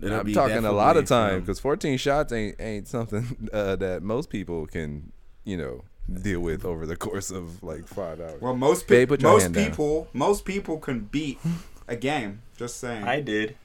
[0.00, 3.76] It'll I'm be talking a lot of time because 14 shots ain't ain't something uh,
[3.76, 5.12] that most people can
[5.44, 5.84] you know
[6.22, 8.40] deal with over the course of like five hours.
[8.40, 9.64] Well, most Babe, pe- put your most hand down.
[9.70, 11.38] people most people can beat
[11.88, 12.42] a game.
[12.58, 13.04] Just saying.
[13.04, 13.56] I did.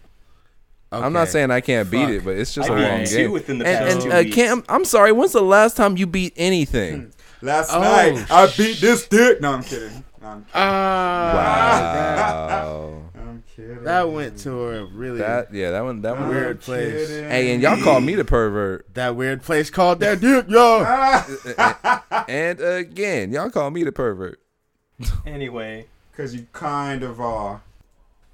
[0.92, 3.16] I'm not saying I can't beat it, but it's just I a beat long two
[3.16, 3.32] game.
[3.32, 4.34] within the and past and two uh.
[4.36, 5.12] Cam, I'm sorry.
[5.12, 7.14] When's the last time you beat anything?
[7.44, 9.42] Last Oh, night I beat this dick.
[9.42, 10.04] No, I'm kidding.
[10.22, 13.02] No, I'm, Ah, Wow.
[13.16, 13.84] I'm kidding.
[13.84, 16.30] that went to a really that yeah, that one that one.
[16.30, 17.08] Weird place.
[17.10, 17.30] kidding.
[17.30, 18.86] Hey, and y'all call me the pervert.
[18.94, 20.84] that weird place called that dick, yo.
[22.28, 24.40] and again, y'all call me the pervert.
[25.26, 27.62] Anyway, Because you kind of are.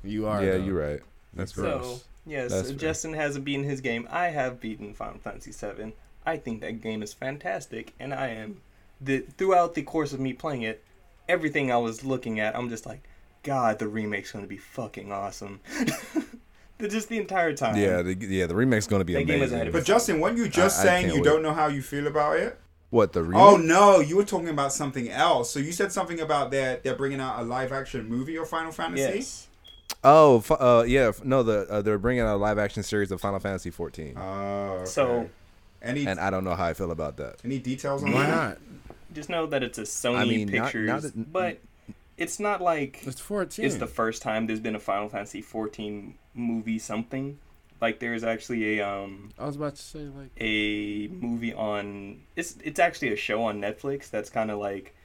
[0.03, 0.43] You are.
[0.43, 0.63] yeah, though.
[0.65, 0.99] you're right.
[1.33, 2.03] That's so gross.
[2.27, 2.77] Yes, That's fair.
[2.77, 4.07] Justin hasn't beaten his game.
[4.11, 5.93] I have beaten Final Fantasy VII.
[6.25, 8.61] I think that game is fantastic, and I am
[8.99, 10.83] the throughout the course of me playing it,
[11.29, 13.07] everything I was looking at, I'm just like,
[13.43, 15.61] God, the remake's gonna be fucking awesome.
[16.79, 17.75] Just the entire time.
[17.75, 19.55] Yeah, the, yeah, the remake's gonna be That game is amazing.
[19.55, 21.27] ahead of But Justin, weren't you just I- I saying can't you wait.
[21.29, 22.59] don't know how you feel about it?
[22.89, 23.41] what the oh, remake?
[23.41, 25.49] Oh no, you were talking about something else.
[25.49, 28.71] So you said something about they're they're bringing out a live action movie of Final
[28.71, 29.17] Fantasy.
[29.17, 29.46] Yes.
[30.03, 33.39] Oh, uh, yeah, no, the uh, they're bringing out a live action series of Final
[33.39, 34.85] Fantasy 14, Oh, okay.
[34.85, 35.29] So-
[35.81, 37.35] any and I don't know how I feel about that.
[37.45, 38.35] any details on Why that?
[38.35, 38.57] not?
[39.13, 41.59] Just know that it's a Sony I mean, not- Pictures, not that- but
[42.17, 43.63] it's not like It's 14.
[43.65, 47.37] it's the first time there's been a Final Fantasy 14 movie something.
[47.79, 52.55] Like there's actually a um I was about to say like a movie on it's
[52.63, 54.95] it's actually a show on Netflix that's kind of like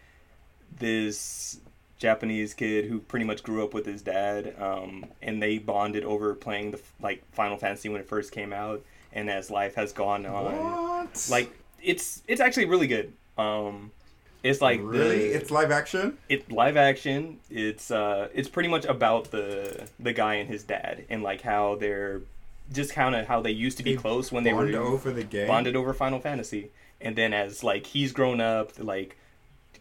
[0.78, 1.58] this
[2.02, 6.34] Japanese kid who pretty much grew up with his dad um and they bonded over
[6.34, 10.26] playing the like Final Fantasy when it first came out and as life has gone
[10.26, 11.28] on What?
[11.30, 11.48] like
[11.82, 13.90] it's it's actually really good um
[14.42, 15.28] it's like really?
[15.28, 16.18] the, It's live action.
[16.28, 21.04] it live action it's uh it's pretty much about the the guy and his dad
[21.08, 22.20] and like how they're
[22.72, 25.24] just kind of how they used to be They close when they were over the
[25.24, 25.46] game.
[25.46, 29.16] bonded over final fantasy and then as like he's grown up like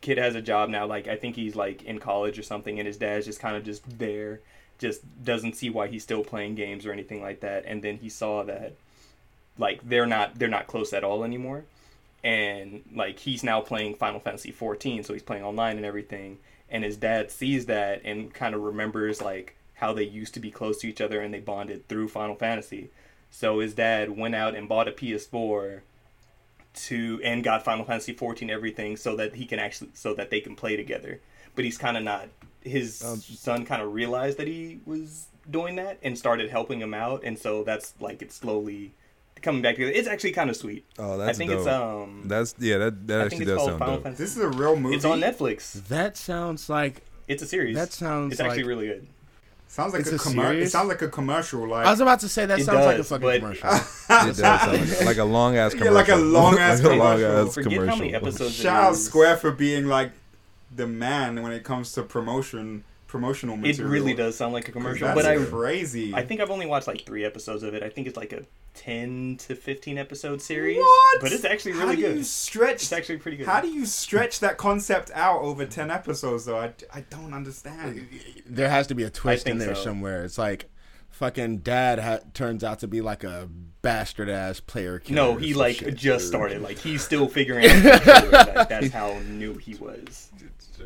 [0.01, 2.87] kid has a job now like i think he's like in college or something and
[2.87, 4.39] his dad's just kind of just there
[4.77, 8.09] just doesn't see why he's still playing games or anything like that and then he
[8.09, 8.73] saw that
[9.57, 11.63] like they're not they're not close at all anymore
[12.23, 16.37] and like he's now playing Final Fantasy 14 so he's playing online and everything
[16.71, 20.49] and his dad sees that and kind of remembers like how they used to be
[20.49, 22.89] close to each other and they bonded through Final Fantasy.
[23.31, 25.81] So his dad went out and bought a PS4
[26.73, 30.39] to and got Final Fantasy 14 everything so that he can actually so that they
[30.39, 31.19] can play together
[31.55, 32.27] but he's kind of not
[32.61, 37.23] his son kind of realized that he was doing that and started helping him out
[37.23, 38.93] and so that's like it's slowly
[39.41, 41.59] coming back together it's actually kind of sweet Oh, that's I think dope.
[41.59, 44.03] it's um That's yeah, that that I actually think it's does sound Final dope.
[44.03, 44.23] Fantasy.
[44.23, 44.95] This is a real movie.
[44.95, 45.73] It's on Netflix.
[45.87, 47.75] that sounds like It's a series.
[47.75, 49.07] that sounds It's actually like really good.
[49.71, 51.65] Sounds like It's a, a commer- It sounds like a commercial.
[51.65, 53.69] Like I was about to say that It sounds like a fucking but- commercial.
[53.69, 55.95] It does sound like, like a long ass Yeah, commercial.
[55.95, 57.47] like a long-ass like a long commercial.
[57.47, 58.15] ass Forget how many commercial.
[58.27, 58.59] episodes.
[58.59, 58.95] it shout out.
[58.97, 60.11] Square for being like
[60.75, 65.05] the man when it comes to promotion, promotional It really does sound like a commercial,
[65.05, 66.15] That's but I crazy.
[66.15, 67.83] I think I've only watched like three episodes of it.
[67.83, 68.43] I think it's like a
[68.73, 70.77] ten to fifteen episode series.
[70.77, 71.21] What?
[71.21, 72.17] But it's actually really How really do good.
[72.19, 72.75] you stretch?
[72.83, 73.47] It's actually pretty good.
[73.47, 76.45] How do you stretch that concept out over ten episodes?
[76.45, 78.07] Though I, I don't understand.
[78.45, 79.83] there has to be a twist in there so.
[79.83, 80.23] somewhere.
[80.23, 80.69] It's like
[81.09, 83.49] fucking dad ha- turns out to be like a
[83.81, 84.99] bastard ass player.
[84.99, 85.95] killer no, he like shit.
[85.95, 86.61] just started.
[86.61, 87.83] Like he's still figuring out.
[87.83, 88.55] the controller.
[88.55, 90.30] Like, that's how new he was.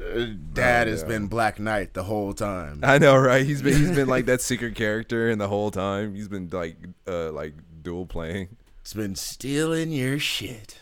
[0.02, 1.08] Uh, Dad Oh, has yeah.
[1.08, 2.80] been Black Knight the whole time.
[2.84, 3.46] I know, right?
[3.46, 6.78] He's been he's been like that secret character, and the whole time he's been like
[7.08, 8.58] uh like dual playing.
[8.82, 10.80] It's been stealing your shit.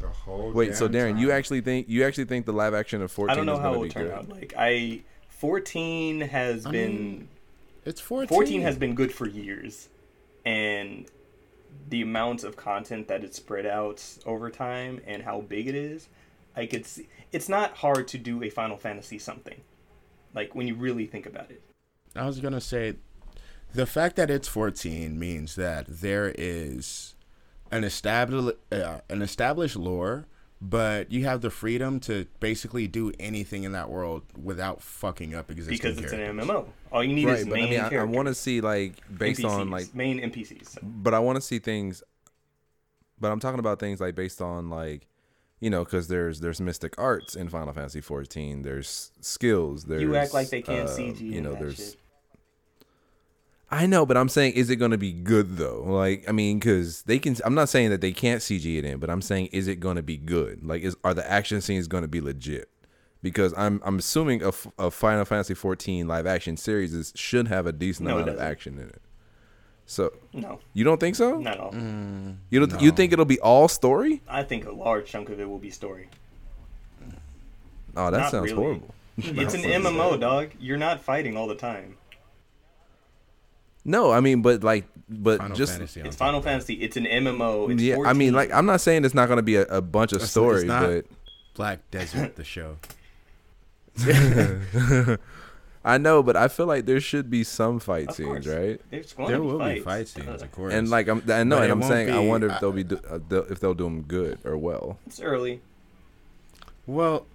[0.00, 0.52] The whole.
[0.52, 3.32] Wait, so damn Darren, you actually think you actually think the live action of fourteen
[3.32, 4.14] I don't know is how going it will to be turn good?
[4.14, 4.28] out.
[4.28, 6.94] Like I, fourteen has I been.
[6.96, 7.28] mean,
[7.84, 8.28] It's 14.
[8.28, 9.88] 14 has been good for years
[10.44, 11.06] and
[11.88, 16.08] the amount of content that it's spread out over time and how big it is
[16.60, 19.60] i could see it's not hard to do a final fantasy something.
[20.34, 21.62] Like when you really think about it.
[22.14, 22.94] I was gonna say,
[23.72, 27.14] the fact that it's 14 means that there is
[27.70, 30.26] an established uh, an established lore,
[30.60, 35.50] but you have the freedom to basically do anything in that world without fucking up
[35.50, 36.42] existing because it's characters.
[36.42, 38.34] an mmo all you need Right, is but I main mean, I, I want to
[38.34, 42.02] see like based on like, main npcs but I want to see things.
[43.20, 45.06] But I'm talking about things like based on like,
[45.60, 48.62] you know, because there's there's mystic arts in Final Fantasy 14.
[48.62, 49.84] There's skills.
[49.84, 51.96] There's you act like they can't uh, cg You know, there's shit.
[53.72, 55.82] I know, but I'm saying, is it going to be good though?
[55.86, 57.36] Like, I mean, because they can.
[57.44, 59.96] I'm not saying that they can't CG it in, but I'm saying, is it going
[59.96, 60.64] to be good?
[60.64, 62.68] Like, is are the action scenes going to be legit?
[63.22, 67.66] Because I'm I'm assuming a, a Final Fantasy 14 live action series is, should have
[67.66, 69.02] a decent No, amount of action in it.
[69.90, 71.40] So no you don't think so?
[71.40, 72.36] not at all mm.
[72.48, 72.80] You don't.
[72.80, 74.22] You think it'll be all story?
[74.28, 76.06] i think a large chunk of it will be story
[77.96, 78.62] Oh, that Not sounds really.
[78.62, 78.94] horrible.
[79.18, 80.20] it's an mmo saying.
[80.20, 81.96] dog you're not fighting all the time
[83.84, 86.00] No, I mean, but like, but Final just Fantasy.
[86.02, 86.74] It's Final Fantasy.
[86.74, 87.72] It's an MMO.
[87.72, 87.96] It's yeah.
[88.06, 90.16] I mean, like, I'm not saying it's not going to be a, a bunch of
[90.16, 90.82] It's- it's story, not.
[90.86, 91.06] but
[91.54, 92.76] Black Desert, the show.
[95.82, 98.46] I know, but I feel like there should be some fight Of scenes, course.
[98.46, 98.80] right?
[98.90, 99.84] Going There to be will be fights.
[99.84, 100.74] fight scenes, of course.
[100.74, 102.84] And like I'm, I know, But and I'm won't saying, I wonder if they'll be
[102.84, 104.98] do, uh, they'll, if they'll do them good or well.
[105.06, 105.62] it's early.
[106.86, 107.26] well,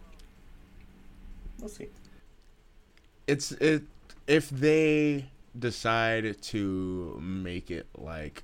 [1.60, 1.88] We'll see.
[3.28, 3.84] it's it
[4.28, 5.26] if they
[5.58, 8.44] decide to make it like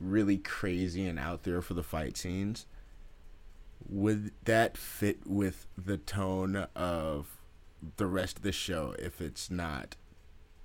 [0.00, 2.66] really crazy and out there for the fight scenes
[3.88, 7.37] would that fit with the tone of
[7.96, 9.96] the rest of the show if it's not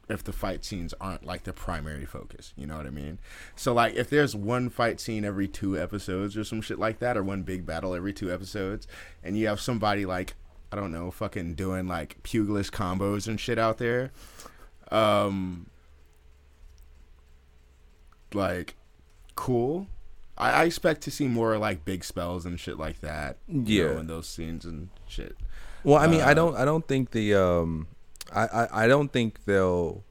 [0.09, 2.53] if the fight scenes aren't like the primary focus.
[2.57, 3.19] You know what I mean?
[3.55, 7.15] So like if there's one fight scene every two episodes or some shit like that,
[7.15, 8.85] or one big battle every two episodes,
[9.23, 10.33] and you have somebody like
[10.71, 14.11] I don't know, fucking doing like pugilist combos and shit out there,
[14.91, 15.67] um,
[18.33, 18.75] like
[19.35, 19.87] cool.
[20.37, 23.37] I, I expect to see more like big spells and shit like that.
[23.47, 23.99] you know, Yeah.
[23.99, 25.37] in those scenes and shit.
[25.83, 27.87] Well, I mean, I Uh, don't, I don't think the, um,
[28.31, 30.03] I, I, I don't think they'll.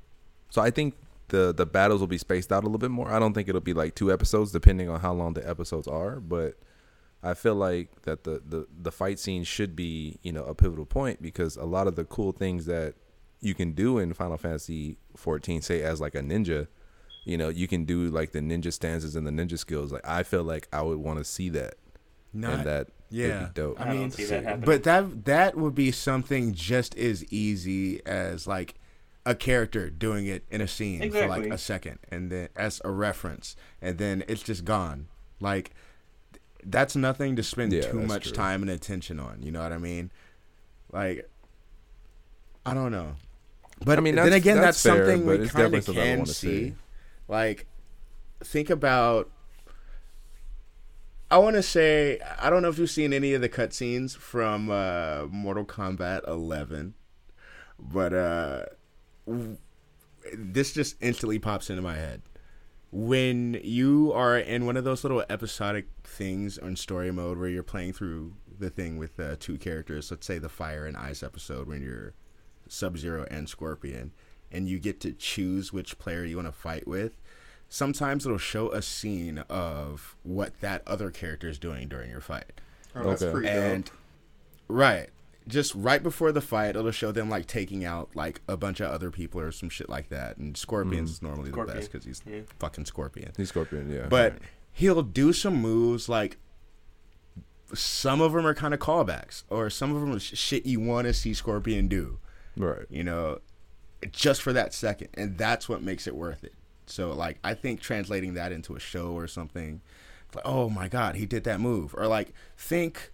[0.51, 0.95] So I think
[1.29, 3.11] the the battles will be spaced out a little bit more.
[3.11, 6.21] I don't think it'll be like two episodes, depending on how long the episodes are.
[6.21, 6.59] But
[7.23, 10.85] I feel like that the the the fight scene should be, you know, a pivotal
[10.87, 12.95] point because a lot of the cool things that
[13.41, 16.69] you can do in Final Fantasy 14, say as like a ninja,
[17.25, 19.91] you know, you can do like the ninja stances and the ninja skills.
[19.93, 21.75] Like I feel like I would want to see that,
[22.33, 23.27] Not, and that yeah.
[23.43, 23.81] would be dope.
[23.81, 28.05] I I don't mean, see that but that that would be something just as easy
[28.07, 28.75] as like
[29.25, 32.91] a character doing it in a scene for like a second, and then as a
[32.91, 35.09] reference, and then it's just gone.
[35.41, 35.73] Like
[36.65, 38.33] that's nothing to spend Yeah, too much true.
[38.33, 39.43] time and attention on.
[39.43, 40.11] You know what I mean?
[40.93, 41.29] Like,
[42.65, 43.15] I don't know.
[43.85, 46.27] But I mean, then again, that's that's, fair, something we kind of something can wanna
[46.27, 46.69] see.
[46.69, 46.75] see.
[47.29, 47.67] Like,
[48.45, 49.31] think about
[51.33, 54.71] I want to say I don't know if you've seen any of the cutscenes from
[54.71, 56.93] uh, Mortal Kombat 11,
[57.79, 58.65] but uh,
[59.27, 59.57] w-
[60.35, 62.21] this just instantly pops into my head.
[62.91, 67.63] When you are in one of those little episodic things on story mode where you're
[67.63, 71.67] playing through the thing with uh, two characters, let's say the Fire and Ice episode
[71.67, 72.13] when you're
[72.69, 74.13] Sub Zero and Scorpion,
[74.51, 77.22] and you get to choose which player you want to fight with
[77.75, 82.61] sometimes it'll show a scene of what that other character is doing during your fight.
[82.95, 83.33] Oh, that's Okay.
[83.33, 83.95] pretty And dope.
[84.69, 85.09] right,
[85.49, 88.91] just right before the fight, it'll show them like taking out like a bunch of
[88.91, 90.37] other people or some shit like that.
[90.37, 91.75] And Scorpion's is normally Scorpion.
[91.77, 92.43] the best because he's Yeah.
[92.59, 93.33] fucking Scorpion.
[93.39, 94.07] He's Scorpion, yeah.
[94.07, 94.35] But
[94.73, 96.37] he'll do some moves like
[97.75, 100.79] some of them are kind of callbacks, or some of them are sh- shit you
[100.79, 102.19] want to see Scorpion do
[102.55, 102.85] right.
[102.91, 103.39] you know,
[104.11, 106.53] just for that second, and that's what makes it worth it.
[106.87, 109.81] So like, I think translating that into a show or something,
[110.35, 113.11] like, oh my god, he did that move, or like think,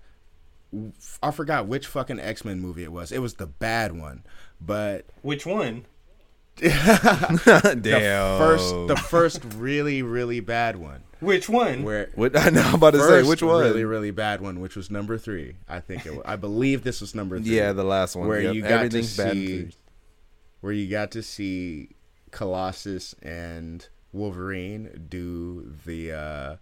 [1.22, 3.10] I forgot which fucking X Men movie it was.
[3.12, 4.22] It was the bad one,
[4.60, 5.84] but Which one?
[6.56, 6.70] Damn.
[7.82, 11.82] the first, the first really really bad one, Which one?
[11.84, 12.10] where.
[12.14, 13.62] What I know I'm about to say which one?
[13.62, 15.56] really really bad one, which was number three.
[15.68, 16.12] I think it.
[16.14, 17.56] Was, I believe this was number three.
[17.56, 18.26] yeah, the last one.
[18.28, 19.36] where Yep, you got to everything's bad.
[19.36, 19.76] in see threes.
[20.60, 21.90] where you got to see
[22.30, 26.56] Colossus and Wolverine do the uh,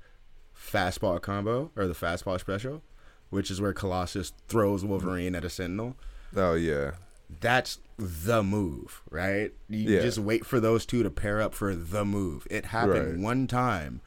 [0.56, 2.82] fastball combo or the fastball special,
[3.30, 5.96] which is where Colossus throws Wolverine at a Sentinel.
[6.34, 6.92] Oh yeah.
[7.40, 9.52] That's the move, right?
[9.68, 10.00] You Yeah.
[10.02, 12.46] just wait for those two to pair up for the move.
[12.50, 13.18] It happened Right.
[13.18, 14.00] one time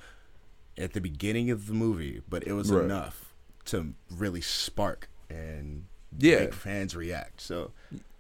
[0.78, 2.86] at the beginning of the movie, but it was Right.
[2.86, 3.34] enough
[3.66, 5.86] to really spark and
[6.18, 6.39] Yeah.
[6.41, 7.39] make fans react.
[7.41, 7.72] So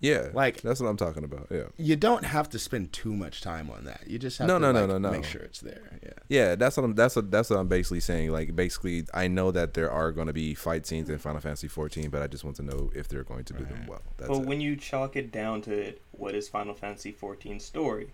[0.01, 0.29] Yeah.
[0.33, 1.47] Like- that's what I'm talking about.
[1.49, 1.63] Yeah.
[1.75, 4.03] you don't have to spend too much time on that.
[4.07, 5.11] You just have No, to no, no, like, no, no.
[5.11, 5.99] make sure it's there.
[6.03, 6.09] Yeah.
[6.29, 6.93] Yeah, that's what I'm.
[6.95, 8.31] That's what that's what I'm basically saying.
[8.31, 11.67] Like, basically, I know that there are going to be fight scenes in Final Fantasy
[11.67, 14.01] 14, but I just want to know if they're going to do them well.
[14.17, 14.45] That's But it.
[14.45, 18.11] when you chalk it down to it, what is Final Fantasy XIV's story?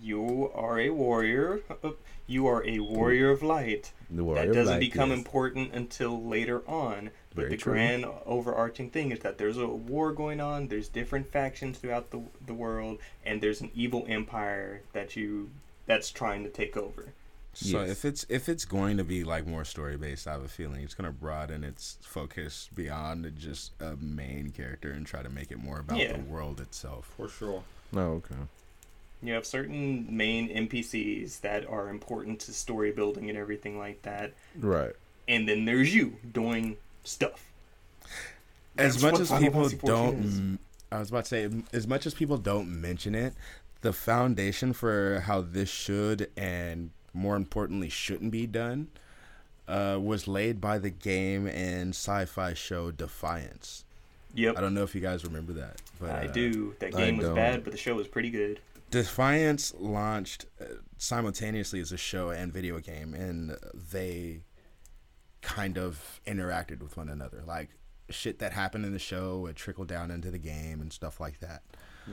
[0.00, 1.60] You are a warrior.
[2.26, 3.90] You are a warrior of light.
[4.08, 5.18] The Warrior that doesn't Light, become yes.
[5.18, 7.10] important until later on.
[7.30, 7.72] But Very the true.
[7.74, 10.66] grand overarching thing is that there's a war going on.
[10.68, 15.50] There's different factions throughout the the world, and there's an evil empire that you
[15.86, 17.06] that's trying to take over.
[17.52, 17.90] So Yes.
[17.90, 20.82] if it's if it's going to be like more story based, I have a feeling
[20.82, 25.50] it's going to broaden its focus beyond just a main character and try to make
[25.52, 26.14] it more about Yeah.
[26.16, 27.12] the world itself.
[27.16, 27.62] for sure.
[27.94, 28.34] Oh, okay.
[29.22, 34.32] You have certain main NPCs that are important to story building and everything like that,
[34.56, 34.94] Right.
[35.28, 37.52] and then there's you doing stuff.
[38.78, 40.58] As much as people don't,
[40.90, 43.34] I was about to say, as much as people don't mention it,
[43.82, 48.88] the foundation for how this should and more importantly shouldn't be done
[49.68, 53.84] uh, was laid by the game and sci-fi show Defiance.
[54.34, 56.74] Yep, I don't know if you guys remember that, but I uh, do.
[56.78, 57.34] That I game was don't.
[57.36, 58.60] bad, but the show was pretty good.
[58.90, 60.64] Defiance launched uh,
[60.98, 63.56] simultaneously as a show and video game, and
[63.92, 64.40] they
[65.42, 67.42] kind of interacted with one another.
[67.46, 67.70] Like
[68.10, 71.38] shit that happened in the show would trickle down into the game and stuff like
[71.40, 71.62] that.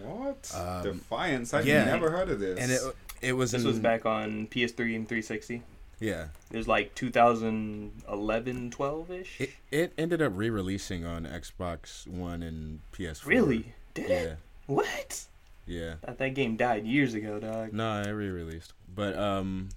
[0.02, 0.52] What?
[0.56, 1.54] Um, Defiance?
[1.54, 1.86] I've yeah.
[1.86, 2.60] never heard of this.
[2.60, 2.82] And it
[3.22, 5.64] it was This in, was back on PS3 and 360.
[6.00, 6.28] yeah.
[6.52, 9.42] It was like 2011, 12 ish.
[9.42, 13.26] It it ended up re-releasing on Xbox One and PS4.
[13.26, 13.74] Really?
[13.94, 14.16] Did Yeah.
[14.16, 14.38] it?
[14.68, 15.26] What?
[15.66, 15.96] Yeah.
[16.02, 17.74] That, that game died years ago, dog.
[17.74, 18.74] No, it re-released.
[18.94, 19.70] But um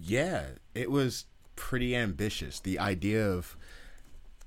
[0.00, 1.26] yeah, it was
[1.56, 2.60] pretty ambitious.
[2.60, 3.56] The idea of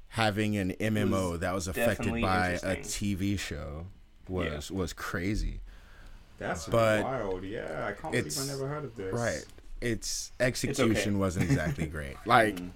[0.10, 2.78] having an MMO was that was affected by a.
[2.78, 3.88] TV show
[4.28, 5.62] was was crazy.
[6.38, 7.44] That's But wild.
[7.44, 9.14] Yeah, I can't believe I never heard of this.
[9.14, 9.46] Right.
[9.82, 12.16] Its execution wasn't exactly great.
[12.26, 12.72] Like Mm.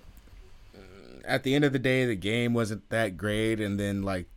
[1.25, 4.27] at the end of the day, the game wasn't that great, and then like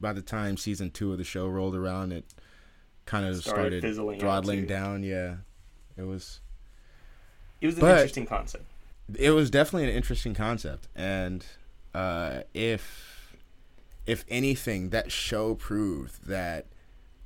[0.00, 2.24] by the time season two of the show rolled around, it
[3.06, 5.02] kind of Started started, fizzling out, throttling down.
[5.02, 5.36] Yeah,
[5.96, 6.40] it was
[7.60, 8.64] It was an But- interesting concept.
[9.16, 11.44] It was definitely an interesting concept, and
[11.94, 13.36] uh, if
[14.06, 16.66] if anything, that show proved that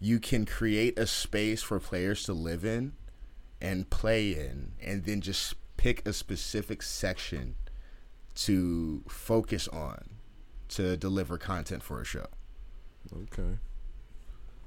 [0.00, 2.92] you can create a space for players to live in
[3.60, 7.54] and play in, and then just pick a specific section
[8.34, 10.04] to focus on
[10.68, 12.26] to deliver content for a show.
[13.14, 13.58] Okay.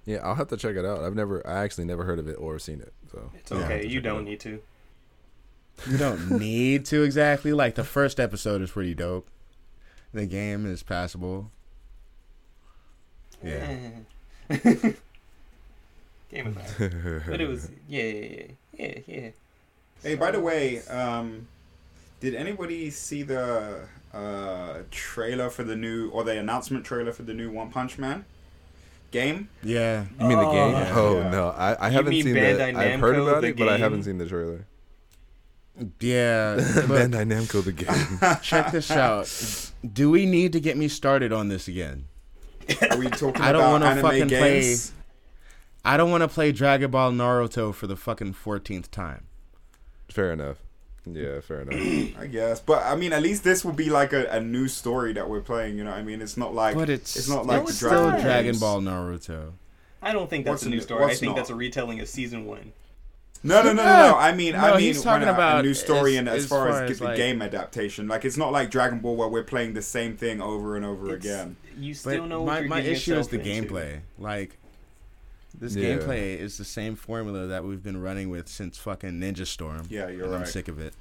[0.05, 0.99] Yeah, I'll have to check it out.
[0.99, 2.93] I've never, I actually never heard of it or seen it.
[3.11, 3.81] So It's okay.
[3.81, 4.13] to you check it out.
[4.15, 4.61] don't need to.
[5.89, 7.53] You don't need to exactly.
[7.53, 9.27] Like the first episode is pretty dope.
[10.13, 11.51] The game is passable.
[13.43, 13.75] Yeah.
[16.31, 17.23] Game of that.
[17.27, 19.29] But it was yeah, yeah, yeah, yeah, yeah.
[20.01, 21.47] Hey, by the way, um,
[22.19, 23.81] did anybody see the
[24.13, 28.25] uh, trailer for the new or the announcement trailer for the new One Punch Man
[29.11, 29.49] game?
[29.63, 30.05] Yeah.
[30.19, 30.75] you mean the game?
[30.75, 30.91] Oh.
[30.95, 31.29] Oh Yeah.
[31.29, 32.75] no, I, I haven't seen Bandai that.
[32.75, 34.65] I've heard about the it, but I haven't seen the trailer.
[35.99, 36.55] Yeah.
[36.75, 38.37] Look, Bandai Namco, the game.
[38.41, 39.29] check this out.
[39.93, 42.05] Do we need to get me started on this again?
[42.89, 44.91] Are we talking I don't about wanna anime fucking play- games?
[45.83, 49.25] I don't want to play Dragon Ball Naruto for the fucking 14th time.
[50.09, 50.57] fair enough.
[51.05, 52.17] Yeah, fair enough.
[52.19, 55.13] I guess, but I mean, at least this will be like a, a new story
[55.13, 55.77] that we're playing.
[55.77, 58.09] You know, what I mean, it's not like But it's, it's not like the still
[58.09, 58.59] Dragon Ball Dragon.
[58.59, 59.51] Ball Naruto.
[60.01, 61.05] I don't think that's What's a new story.
[61.05, 61.35] I think not?
[61.35, 62.71] that's a retelling of season one.
[63.45, 64.17] No, no, no, no, no.
[64.17, 66.29] I mean, No, I mean, he's talking when a, about a new story as- and
[66.29, 68.07] as, as far, far as, as, the game adaptation.
[68.07, 71.13] Like, it's not like Dragon Ball where we're playing the same thing over and over
[71.13, 71.55] again.
[71.77, 73.73] You But still know what my, you're my issue is the into.
[73.73, 73.99] gameplay.
[74.17, 74.57] Like,
[75.57, 75.95] this Yeah.
[75.97, 79.83] gameplay is the same formula that we've been running with since fucking Ninja Storm.
[79.89, 80.93] Yeah, you're and I'm sick of it.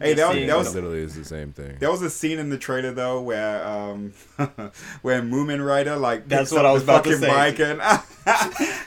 [0.00, 1.76] Hey, that was, that was literally is the same thing.
[1.78, 4.12] There was a scene in the trailer though where um
[5.00, 7.28] where Mumen Rider like That's what up I was about to fucking say.
[7.28, 7.80] bike and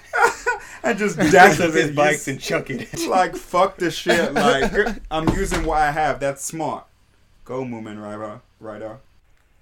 [0.90, 3.06] and just dashes his bikes and chuck it.
[3.08, 4.34] like fuck the shit.
[4.34, 4.72] Like
[5.12, 6.20] I'm using what I have.
[6.20, 6.86] That's smart.
[7.46, 8.42] Go Mumen Rider.
[8.60, 9.00] Rider.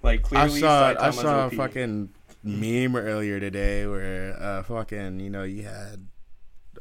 [0.02, 2.10] Like clearly, I saw I saw a fucking
[2.44, 6.06] meme earlier today where uh fucking you know you had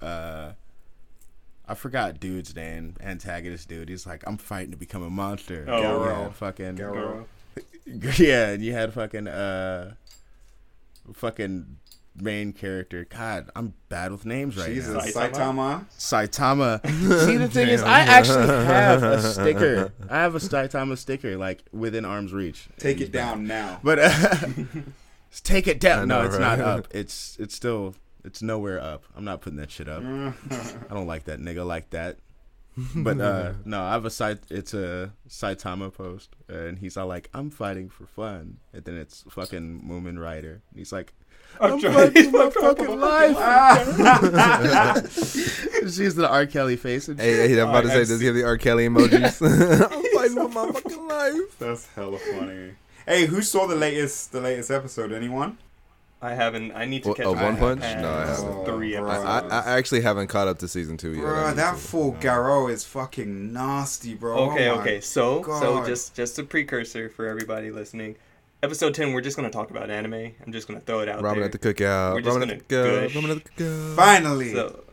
[0.02, 0.52] uh
[1.68, 5.82] I forgot dude's name antagonist dude he's like I'm fighting to become a monster Oh,
[5.82, 6.34] Garo.
[6.34, 7.26] fucking Garo.
[8.20, 9.96] yeah and you had fucking uh
[11.14, 11.78] fucking
[12.20, 15.86] main character God I'm bad with names right Jesus, now Saitama?
[15.98, 16.82] Saitama.
[16.82, 21.38] Saitama see the thing is I actually have a sticker I have a Saitama sticker
[21.38, 23.20] like within arm's reach Take He's it bad.
[23.20, 23.80] down now.
[23.84, 24.48] But uh,
[25.44, 26.04] take it down.
[26.04, 26.58] I no, it's right?
[26.58, 26.88] not up.
[26.92, 29.04] It's it's still it's nowhere up.
[29.16, 30.04] I'm not putting that shit up.
[30.04, 32.18] I don't like that nigga like that.
[32.96, 34.40] But uh no, I have a site.
[34.50, 39.24] It's a Saitama post, and he's all like, "I'm fighting for fun," and then it's
[39.30, 40.62] fucking Mumen Rider.
[40.70, 41.14] And he's like,
[41.60, 43.38] "I'm fighting for my fucking life."
[45.94, 46.46] She's the R.
[46.46, 47.08] Kelly face.
[47.08, 48.58] And Hey, hey, I'm about to say, I've does he have the R.
[48.58, 49.42] Kelly emojis?
[49.92, 51.58] I'm fighting for my fucking life.
[51.60, 52.72] That's hella funny.
[53.06, 55.12] Hey, who saw the latest the latest episode?
[55.12, 55.58] Anyone?
[56.20, 56.72] I haven't.
[56.72, 57.36] I need to catch up.
[57.36, 57.82] One on Punch?
[57.82, 58.66] No, I haven't.
[58.66, 59.54] Three Oh, I, episodes.
[59.54, 61.20] I, I actually haven't caught up to season two yet.
[61.24, 61.78] I Bro, that to.
[61.78, 64.52] fool Garo is fucking nasty, bro.
[64.52, 65.00] Okay, Oh okay.
[65.00, 68.16] So, so just just a precursor for everybody listening.
[68.64, 70.32] Episode ten, we're just gonna talk about anime.
[70.46, 71.44] I'm just gonna throw it out Ramen there.
[71.44, 72.14] at the cookout.
[72.14, 73.14] We're just Ramen at the gonna cookout.
[73.14, 73.24] gush.
[73.24, 73.96] Ramen at the cookout.
[73.96, 74.54] Finally.
[74.54, 74.84] So,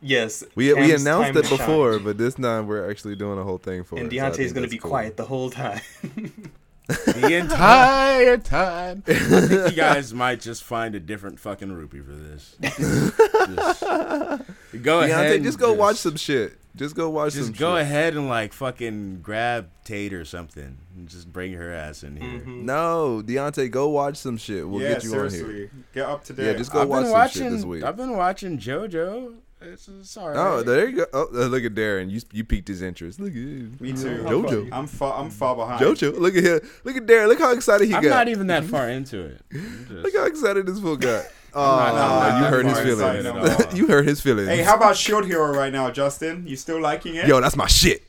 [0.00, 2.04] yes, We, we announced it before, shine.
[2.04, 4.16] but this time we're actually doing a whole thing for and it.
[4.16, 4.90] so I Deontay's think gonna be cool.
[4.90, 5.80] quiet the whole time.
[6.86, 9.02] the entire time.
[9.08, 12.54] I think you guys might just find a different fucking rupee for this.
[13.56, 15.32] Just- go ahead.
[15.32, 16.56] Deontay, and just go watch some shit.
[16.76, 17.82] Just go watch some Just go shit.
[17.82, 22.40] ahead and like fucking grab Tate or something and just bring her ass in here.
[22.40, 22.62] Mhm.
[22.62, 24.66] No, Deontay, go watch some shit.
[24.68, 25.42] We'll yeah, get you seriously.
[25.44, 25.70] on here.
[25.94, 26.46] Get up to date.
[26.46, 27.56] Yeah, just go I've watch been some shit watching.
[27.56, 27.82] this week.
[27.84, 29.34] I've been watching JoJo.
[29.58, 30.36] It's, it's alright.
[30.36, 31.06] Oh, there you go.
[31.14, 32.10] Oh, uh, look at Darren.
[32.10, 33.18] You you piqued his interest.
[33.18, 33.72] Look at you.
[33.80, 34.18] Me too.
[34.24, 34.68] JoJo.
[34.70, 35.18] I'm far.
[35.18, 35.80] I'm far behind.
[35.82, 36.18] JoJo.
[36.18, 36.60] Look at him.
[36.84, 37.28] Look at Darren.
[37.28, 38.04] Look how excited he got.
[38.04, 39.40] I'm not even that far into it.
[39.52, 41.24] I'm Look how excited this fool got.
[41.58, 43.00] Oh, not- I'm not you that hurt his feelings.
[43.24, 43.74] inside at all.
[43.78, 44.46] you hurt his feelings.
[44.48, 46.46] Hey, how about Shield Hero right now, Justin?
[46.46, 47.26] You still liking it?
[47.26, 48.02] Yo, that's my shit.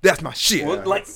[0.00, 0.64] That's my shit.
[0.66, 1.06] Well, like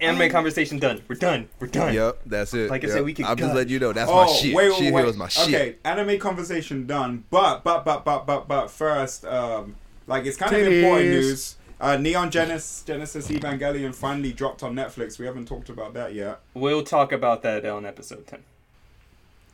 [0.00, 1.02] anime conversation done.
[1.08, 1.48] We're done.
[1.58, 1.94] We're done.
[1.94, 2.70] Yep, that's it.
[2.70, 2.96] Like I Yep.
[2.96, 3.24] said, we can.
[3.26, 3.56] I'm just cut.
[3.56, 4.54] letting you know that's oh, my shit.
[4.54, 5.00] wait, wait, Shit wait.
[5.04, 5.48] Hero my shit.
[5.48, 7.24] Okay, anime conversation done.
[7.30, 9.76] But, but, but, but, but, but first, um,
[10.06, 11.56] like it's kind of important news.
[11.80, 15.18] Uh, Neon Genesis, Genesis Evangelion finally dropped on Netflix.
[15.18, 16.40] We haven't talked about that yet.
[16.52, 18.40] We'll talk about that on episode 10.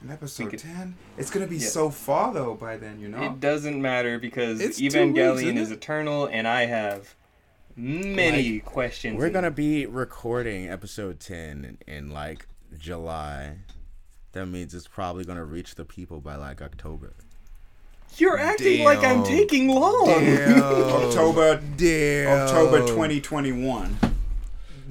[0.03, 0.97] On episode could- 10?
[1.17, 1.69] It's going to be Yeah.
[1.69, 3.23] so far, though, by then, you know?
[3.23, 5.75] It doesn't matter because It's two weeks, Evangelion isn't is it?
[5.75, 7.15] eternal, and I have
[7.77, 9.19] many questions.
[9.19, 12.47] We're gonna be recording episode ten in, in like
[12.79, 13.57] July.
[14.33, 17.13] That means it's probably gonna reach the people by like October.
[18.19, 20.07] You're acting like I'm taking long.
[20.07, 20.63] Damn.
[20.63, 22.43] October, Damn.
[22.43, 23.99] October 2021.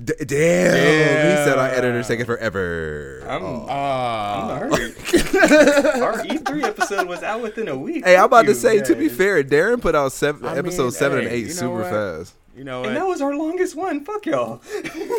[0.04, 1.38] D- damn.
[1.38, 3.26] He said our editor's taking forever.
[3.28, 3.66] I'm, Oh.
[3.70, 4.72] Ah, I'm hurt.
[6.02, 8.06] Our E3 episode was out within a week.
[8.06, 10.58] Hey, I'm about to You say, to be fair, Darren put out seven, I mean,
[10.60, 12.36] episode seven and eight super fast.
[12.56, 14.04] You know And that was our longest one.
[14.06, 14.62] Fuck y'all.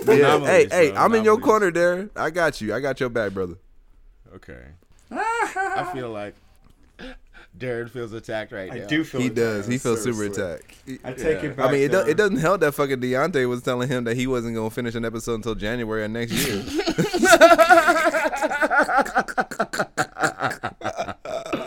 [0.07, 0.39] Yeah.
[0.41, 2.11] Hey, hey, though, I'm in your corner, Darren.
[2.17, 2.75] I got you.
[2.75, 3.55] I got your back, brother.
[4.35, 4.63] Okay.
[5.11, 6.35] I feel like
[7.59, 8.87] Darren feels attacked right I now.
[8.87, 9.67] do feel He does.
[9.67, 10.43] He feels super seriously.
[10.43, 10.75] attacked.
[11.05, 11.51] I take Yeah.
[11.51, 11.69] it back.
[11.69, 14.17] I mean, it, do, uh, it doesn't help that fucking Deontay was telling him that
[14.17, 16.63] he wasn't going to finish an episode until January of next year.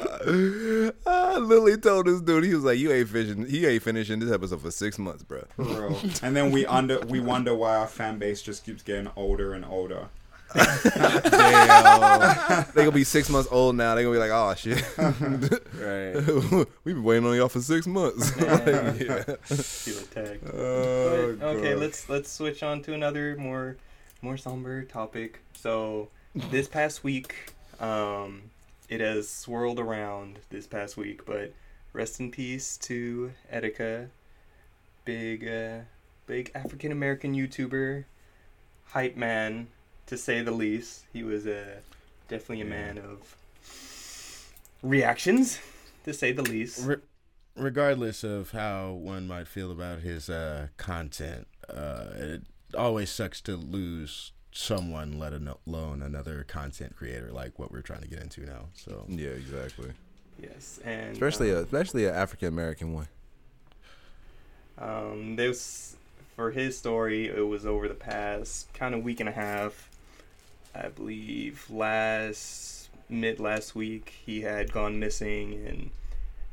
[1.05, 3.45] Ah, Lily told this dude, he was like, "You ain't finishing.
[3.47, 5.99] He ain't finishing this episode for six months, bro." For real.
[6.21, 9.65] And then we under we wonder why our fan base just keeps getting older and
[9.65, 10.07] older.
[10.53, 10.63] Damn.
[12.73, 13.95] they gonna be six months old now.
[13.95, 16.15] They gonna be like, "Oh shit, Right.
[16.83, 18.65] we've been waiting on y'all for six months." Like,
[18.99, 19.23] yeah.
[19.43, 20.37] Feel.
[20.53, 21.79] Oh, But, okay, God.
[21.79, 23.77] let's let's switch on to another more
[24.21, 25.39] more somber topic.
[25.53, 28.43] So this past week, um,
[28.89, 31.53] it has swirled around this past week, but
[31.93, 34.07] rest in peace to Etika,
[35.05, 35.79] big uh,
[36.25, 38.03] big African American YouTuber,
[38.85, 39.67] hype man
[40.07, 41.05] to say the least.
[41.13, 41.77] He was uh,
[42.27, 43.35] definitely a man of
[44.81, 45.59] reactions,
[46.03, 46.85] to say the least.
[46.85, 46.95] Re-
[47.55, 52.41] regardless of how one might feel about his uh, content, uh, it
[52.75, 58.07] always sucks to lose someone, let alone another content creator like what we're trying to
[58.07, 58.65] get into now.
[58.73, 59.91] So yeah, exactly.
[60.41, 63.07] Yes, and Especially um, a especially an African American one.
[64.77, 65.97] Um, this
[66.35, 67.27] for his story.
[67.27, 69.89] It was over the past kind of week and a half.
[70.73, 75.89] I believe last mid last week he had gone missing, and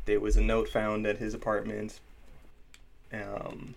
[0.06, 2.00] there was a note found at his apartment.
[3.12, 3.76] Um,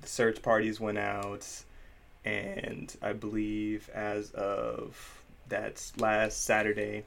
[0.00, 1.44] the search parties went out,
[2.24, 7.04] and I believe as of that last Saturday,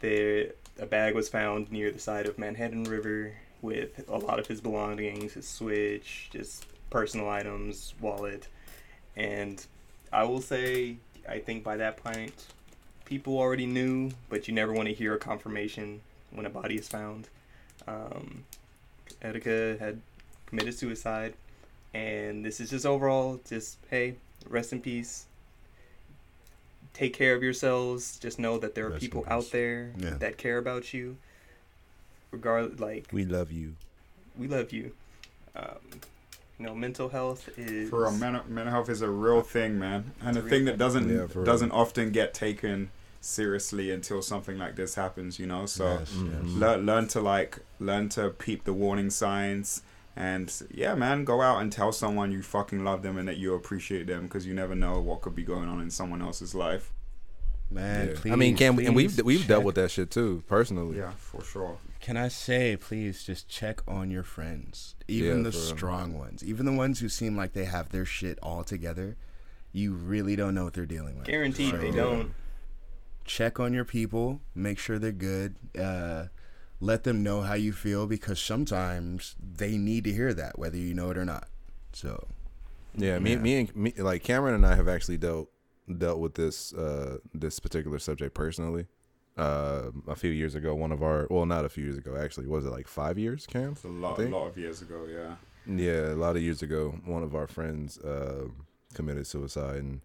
[0.00, 4.46] there a bag was found near the side of Manhattan River with a lot of
[4.46, 8.48] his belongings, his switch, just personal items, wallet,
[9.16, 9.64] and
[10.12, 10.96] I will say
[11.28, 12.34] I think by that point
[13.04, 16.00] people already knew, but you never want to hear a confirmation
[16.30, 17.28] when a body is found.
[17.88, 18.44] Um,
[19.20, 20.00] Etika had
[20.46, 21.34] committed suicide,
[21.94, 24.14] and this is just overall just hey,
[24.48, 25.26] rest in peace.
[26.92, 28.18] Take care of yourselves.
[28.18, 30.10] Just know that there are Rest people out there Yeah.
[30.18, 31.16] that care about you.
[32.30, 33.74] Regard like We love you.
[34.36, 34.92] we love you.
[35.56, 35.76] Um,
[36.58, 40.12] you know, mental health is For real, mental, mental health is a real thing, man,
[40.20, 44.76] and a a thing that doesn't Yeah, doesn't often get taken seriously until something like
[44.76, 45.38] this happens.
[45.38, 46.44] You know, so Yes, yes.
[46.44, 49.82] Learn learn to like learn to peep the warning signs,
[50.20, 53.54] and yeah, man, go out and tell someone you fucking love them and that you
[53.54, 56.92] appreciate them because you never know what could be going on in someone else's life.
[57.70, 58.14] man, Yeah.
[58.20, 58.32] please.
[58.32, 60.98] I mean, can we, and we've we've dealt with that shit too personally.
[60.98, 61.78] Yeah, for sure.
[62.00, 65.76] Can I say, please, just check on your friends, even Yeah, the for real.
[65.76, 69.16] strong ones, even the ones who seem like they have their shit all together.
[69.72, 71.26] You really don't know what they're dealing with.
[71.26, 72.32] guaranteed they don't.
[73.24, 75.54] check on your people, make sure they're good.
[75.78, 76.24] Uh,
[76.80, 80.94] let them know how you feel because sometimes they need to hear that, whether you
[80.94, 81.48] know it or not.
[81.92, 82.28] So,
[82.96, 83.38] Yeah, me, Yeah.
[83.38, 85.50] me, and me, like Cameron and I have actually dealt
[85.98, 88.86] dealt with this uh this particular subject personally.
[89.36, 92.46] Uh, a few years ago, one of our well, not a few years ago, actually,
[92.46, 93.72] was it like five years, Cam?
[93.72, 95.06] It's a lot, a lot of years ago.
[95.08, 95.36] Yeah.
[95.66, 98.48] Yeah, a lot of years ago, one of our friends uh,
[98.92, 100.00] committed suicide, and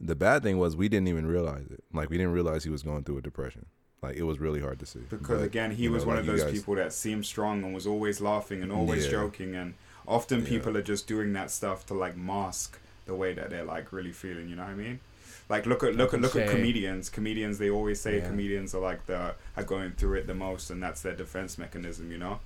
[0.00, 1.84] the bad thing was we didn't even realize it.
[1.92, 3.66] Like we didn't realize he was going through a depression.
[4.04, 5.00] Like it was really hard to see.
[5.10, 7.24] Because But, again, he you know, was one like of those guys- people that seemed
[7.26, 9.10] strong and was always laughing and always Yeah.
[9.18, 9.74] joking, and
[10.06, 10.48] often Yeah.
[10.48, 14.12] people are just doing that stuff to like mask the way that they're like really
[14.12, 14.48] feeling.
[14.48, 15.00] You know what I mean?
[15.48, 17.10] Like look at look at look at comedians.
[17.10, 18.28] Comedians they always say Yeah.
[18.28, 22.10] comedians are like the are going through it the most, and that's their defense mechanism.
[22.12, 22.40] You know?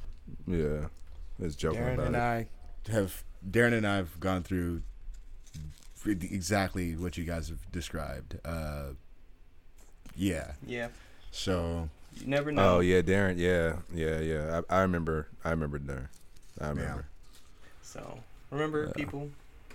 [0.46, 0.88] Yeah,
[1.40, 2.18] it's joking Darren about and it.
[2.18, 2.46] I
[2.92, 4.82] have Darren and I have gone through
[6.06, 8.38] exactly what you guys have described.
[8.44, 8.90] Uh,
[10.16, 10.52] yeah.
[10.66, 10.88] Yeah.
[11.30, 12.76] So You never oh, know.
[12.76, 13.38] Oh yeah, Darren.
[13.38, 14.60] Yeah, yeah, yeah.
[14.70, 15.28] I, I remember.
[15.44, 16.08] I remember Darren.
[16.60, 17.06] I remember.
[17.82, 18.20] So
[18.50, 19.30] remember, people,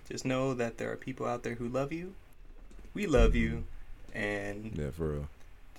[0.10, 2.14] just know that there are people out there who love you.
[2.94, 3.64] We love you,
[4.14, 5.28] and Yeah, for real.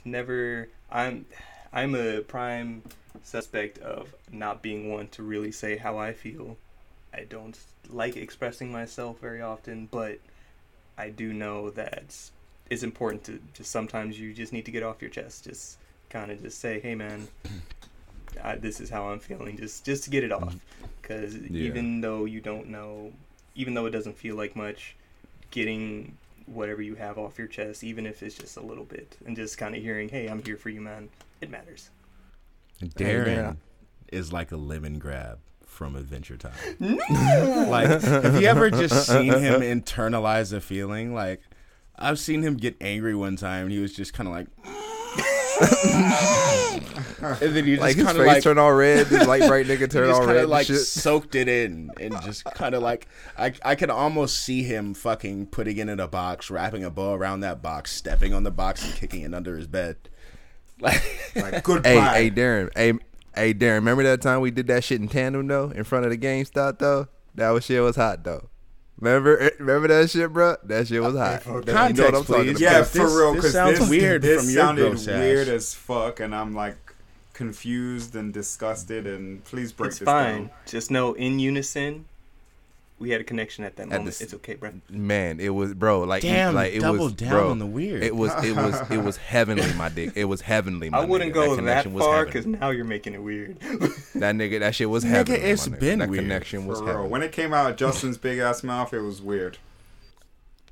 [0.04, 0.68] never.
[0.90, 1.26] I'm,
[1.72, 2.82] I'm a prime
[3.22, 6.56] suspect of not being one to really say how I feel.
[7.12, 7.58] I don't
[7.88, 10.18] like expressing myself very often, but
[10.98, 12.30] I do know that
[12.70, 15.44] it's important to just sometimes you just need to get off your chest.
[15.44, 15.78] Just
[16.10, 17.28] kind of just say, "Hey, man,
[18.42, 20.56] I, this is how I'm feeling." Just just to get it off,
[21.02, 21.62] because Yeah.
[21.66, 23.12] even though you don't know,
[23.54, 24.96] even though it doesn't feel like much,
[25.50, 29.34] getting whatever you have off your chest, even if it's just a little bit, and
[29.36, 31.08] just kind of hearing, "Hey, I'm here for you, man,"
[31.40, 31.90] it matters.
[32.82, 33.60] Darren man.
[34.12, 36.52] is like a Lemongrab from Adventure Time.
[37.68, 41.14] like, have you ever just seen him internalize a feeling?
[41.14, 41.40] Like,
[41.98, 44.46] I've seen him get angry one time, and he was just kind of like.
[47.20, 49.06] and then you just Like his kind face of like turned all red.
[49.06, 50.44] His light bright nigga he turned just all kind red.
[50.44, 50.80] of like shit.
[50.80, 53.06] soaked it in and just kind of like
[53.38, 57.14] I I could almost see him fucking putting it in a box, wrapping a bow
[57.14, 59.96] around that box, stepping on the box and kicking it under his bed.
[60.80, 61.02] Like
[61.36, 61.88] Like goodbye.
[61.88, 62.68] Hey, hey, Darren.
[62.76, 62.92] Hey,
[63.36, 63.74] hey, Darren.
[63.76, 66.80] Remember that time we did that shit in tandem though, in front of the GameStop
[66.80, 67.06] though?
[67.36, 68.48] That was shit was hot though.
[69.00, 70.56] Remember, eh, remember that shit, bro?
[70.64, 71.46] That shit was hot.
[71.46, 71.72] Okay.
[71.72, 72.50] That- you know what I'm Context, talking please.
[72.50, 72.60] about.
[72.60, 73.32] yeah, Because for real.
[73.32, 75.18] this Because sounds this, weird this from your sounded gross ass.
[75.20, 76.76] weird as fuck, and I'm like
[77.32, 79.06] confused and disgusted.
[79.06, 80.36] And please break it's this fine.
[80.42, 80.50] down.
[80.66, 82.04] Just know, in unison,
[82.98, 84.04] we had a connection at that moment.
[84.06, 84.70] this- it's okay, bro.
[84.88, 86.02] Man, it was bro.
[86.02, 88.02] Like, Damn, like it double was, down bro, on the weird.
[88.02, 90.12] It was, it was, it was heavenly, my dick.
[90.14, 90.90] It was heavenly.
[90.90, 91.34] My I wouldn't nigga.
[91.34, 92.32] go that, connection was far heaven.
[92.32, 93.58] because now you're making it weird.
[94.14, 95.40] That nigga, that shit was Nigga, heavenly.
[95.40, 95.80] it's my nigga.
[95.80, 96.22] been that weird.
[96.22, 97.08] connection was For real.
[97.08, 99.58] When it came out of Justin's big ass mouth, it was weird.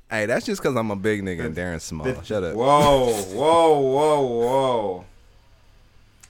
[0.09, 2.05] Hey, that's just because I'm a big nigga and Darren's small.
[2.05, 2.55] The- Shut up.
[2.55, 5.05] Whoa, whoa, whoa, whoa.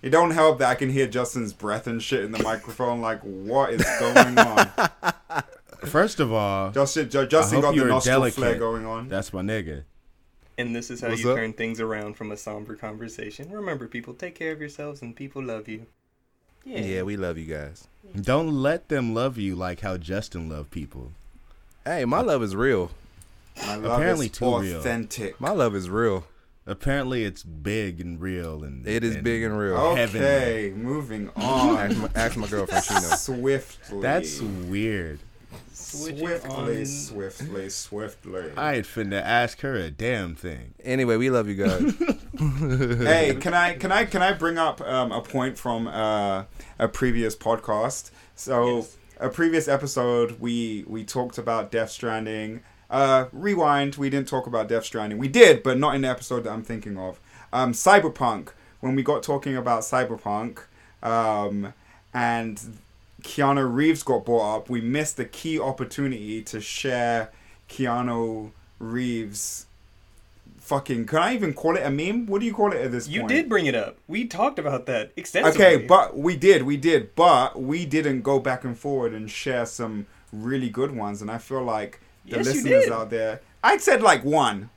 [0.01, 2.99] It don't help that I can hear Justin's breath and shit in the microphone.
[2.99, 4.69] Like, what is going on?
[5.85, 8.35] First of all, Justin, Ju- Justin got the you're nostril delicate.
[8.35, 9.09] flare going on.
[9.09, 9.83] that's my nigga.
[10.57, 11.37] and this is how What's you up?
[11.37, 13.49] turn things around from a somber conversation.
[13.51, 15.85] Remember, people, take care of yourselves, and people love you.
[16.65, 16.79] Yeah.
[16.79, 17.87] Yeah, we love you guys.
[18.19, 21.11] Don't let them love you like how Justin loved people.
[21.85, 22.91] Hey, my love is real.
[23.65, 24.77] My love Apparently is too real.
[24.79, 25.39] authentic.
[25.41, 26.25] My love is real.
[26.65, 29.75] Apparently, it's big and real, and It is big and real.
[29.75, 31.77] Okay, moving on.
[31.77, 32.85] Ask my, ask my girlfriend.
[32.85, 33.21] She knows.
[33.21, 34.01] Swiftly.
[34.01, 35.19] That's weird.
[35.71, 38.51] Swiftly, swiftly, swiftly.
[38.57, 40.73] I ain't finna ask her a damn thing.
[40.83, 41.93] Anyway, we love you guys.
[42.99, 46.45] hey, can I can I can I bring up um, a point from uh,
[46.79, 48.11] a previous podcast?
[48.35, 48.97] So Yes.
[49.19, 52.61] a previous episode, we we talked about Death Stranding.
[52.89, 55.17] Uh, rewind, we didn't talk about Death Stranding.
[55.17, 57.19] We did, but not in the episode that I'm thinking of.
[57.51, 58.49] Um, Cyberpunk.
[58.81, 60.59] When we got talking about Cyberpunk,
[61.01, 61.73] um,
[62.13, 62.79] and
[63.23, 67.31] Keanu Reeves got brought up, we missed the key opportunity to share
[67.69, 69.65] Keanu Reeves.
[70.59, 72.25] Fucking, can I even call it a meme?
[72.25, 73.31] What do you call it at this You point?
[73.31, 73.97] You did bring it up.
[74.07, 75.65] We talked about that extensively.
[75.65, 79.65] Okay, but we did, we did, but we didn't go back and forward and share
[79.65, 81.21] some really good ones.
[81.21, 84.69] And I feel like the Yes, listeners out there, I'd said like one.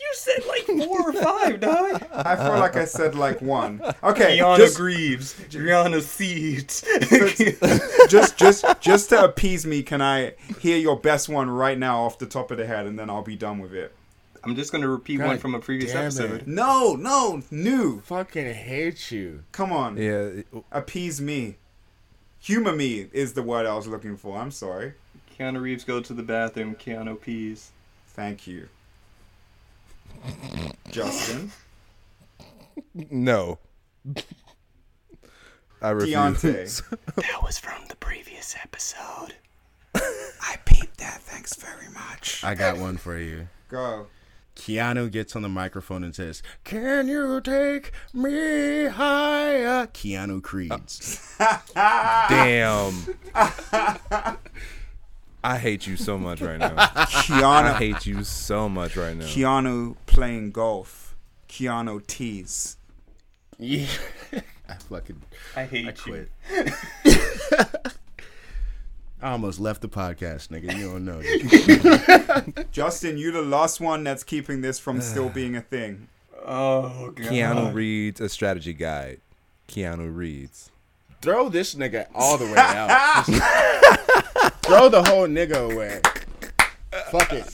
[0.00, 2.06] You said like four or five, dog.
[2.12, 3.80] I feel like I said like one.
[4.02, 6.84] Okay, Keanu just, Greaves, Rihanna Seeds.
[8.08, 12.18] just, just, just to appease me, can I hear your best one right now off
[12.18, 13.94] the top of the head, and then I'll be done with it.
[14.44, 16.42] I'm just gonna repeat God one from a previous episode.
[16.42, 16.46] it.
[16.46, 18.00] No, no, new.
[18.02, 19.44] Fucking hate you.
[19.52, 21.56] Come on, yeah, appease me.
[22.40, 24.36] Humor me is the word I was looking for.
[24.36, 24.94] I'm sorry.
[25.38, 26.74] Keanu Reeves go to the bathroom.
[26.74, 27.70] Keanu pees.
[28.08, 28.68] Thank you,
[30.90, 31.50] Justin.
[33.10, 33.58] no.
[35.82, 36.14] I refuse.
[36.14, 36.98] Deontay.
[37.16, 39.34] That was from the previous episode.
[39.94, 41.20] I peeped that.
[41.20, 42.42] Thanks very much.
[42.42, 43.48] I got one for you.
[43.68, 44.06] Go.
[44.56, 50.40] Keanu gets on the microphone and says, "Can you take me higher?" Keanu uh.
[50.40, 51.36] Creeds.
[51.74, 53.16] Damn.
[55.46, 56.72] I hate you so much right now.
[56.76, 57.76] I Keanu.
[57.76, 59.26] hate you so much right now.
[59.26, 61.14] Keanu playing golf.
[61.50, 62.78] Keanu tease.
[63.58, 63.86] yeah.
[64.66, 65.20] I fucking
[65.54, 66.26] I hate I you.
[67.04, 67.70] quit.
[69.22, 70.74] I almost left the podcast, nigga.
[70.76, 72.64] You don't know.
[72.72, 76.08] Justin, you the last one that's keeping this from still being a thing.
[76.46, 77.26] Oh god.
[77.26, 79.20] Keanu reads a strategy guide.
[79.68, 80.70] Keanu reads.
[81.22, 83.24] Throw this nigga all the way out.
[84.64, 86.00] Just throw the whole nigga away.
[87.10, 87.44] Fuck it.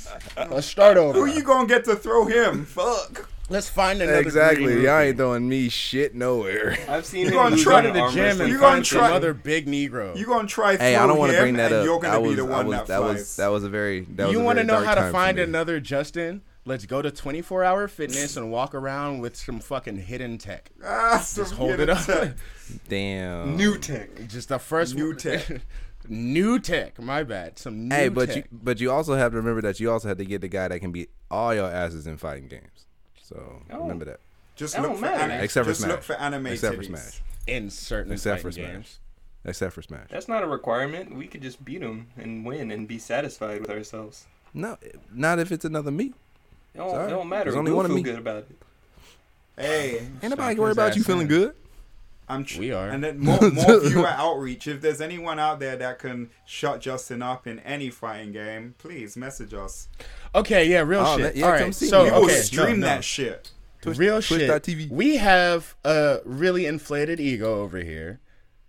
[0.51, 1.19] Let's start over.
[1.19, 2.65] Who you gonna get to throw him?
[2.65, 3.29] Fuck.
[3.49, 4.85] Let's find another exactly.
[4.85, 6.77] Y'all ain't throwing me shit nowhere.
[6.89, 8.83] I've seen You him gonna try on to an the arm gym and You gonna
[8.85, 10.17] try- some other big Negro.
[10.17, 10.77] You gonna try?
[10.77, 11.85] Hey, I don't want to him bring that and up.
[11.85, 13.69] You're gonna I be was, the I one was, that, that was that was a
[13.69, 16.43] very that you want to know how to find another Justin?
[16.67, 20.71] Let's go to 24 hour fitness and walk around with some fucking hidden tech.
[20.85, 22.05] Ah, some Just hold hidden it up.
[22.05, 22.33] tech.
[22.89, 23.57] Damn.
[23.57, 24.29] New tech.
[24.29, 25.45] Just the first New one- tech.
[26.09, 27.01] new tech.
[27.01, 27.59] My bad.
[27.59, 28.37] Some new Hey, but tech.
[28.37, 30.69] you but you also have to remember that you also have to get the guy
[30.69, 32.87] that can beat all your asses in fighting games.
[33.23, 33.81] So Oh.
[33.83, 34.21] remember that.
[34.57, 35.23] Just That look don't for matter.
[35.33, 35.45] anime.
[35.45, 36.05] Except for just look Smash.
[36.19, 36.83] for anime Except for.
[36.83, 37.21] Smash.
[37.47, 38.67] in certain Except for Smash.
[38.73, 38.99] games.
[39.45, 40.09] Except for Smash.
[40.11, 41.15] That's not a requirement.
[41.17, 44.27] We could just beat him and win and be satisfied with ourselves.
[44.53, 44.77] No,
[45.13, 46.13] not if it's another me.
[46.75, 47.45] It don't, it don't matter.
[47.45, 48.03] There's only we'll one of feel me.
[48.03, 48.63] good about it.
[49.57, 51.55] Hey, Ain't nobody worry about you feeling good.
[52.31, 52.89] I'm tr- We are.
[52.89, 54.67] And then more, more viewer outreach.
[54.69, 59.17] If there's anyone out there that can shut Justin up in any fighting game, please
[59.17, 59.89] message us.
[60.35, 61.23] Okay, yeah, real Oh, shit.
[61.25, 62.11] that- yeah, All come right, see so me.
[62.11, 62.95] we will okay, stream no, no.
[62.95, 63.51] that shit.
[63.83, 64.49] Twitch- real shit.
[64.49, 64.91] Twitch.tv.
[64.91, 68.21] We have a really inflated ego over here,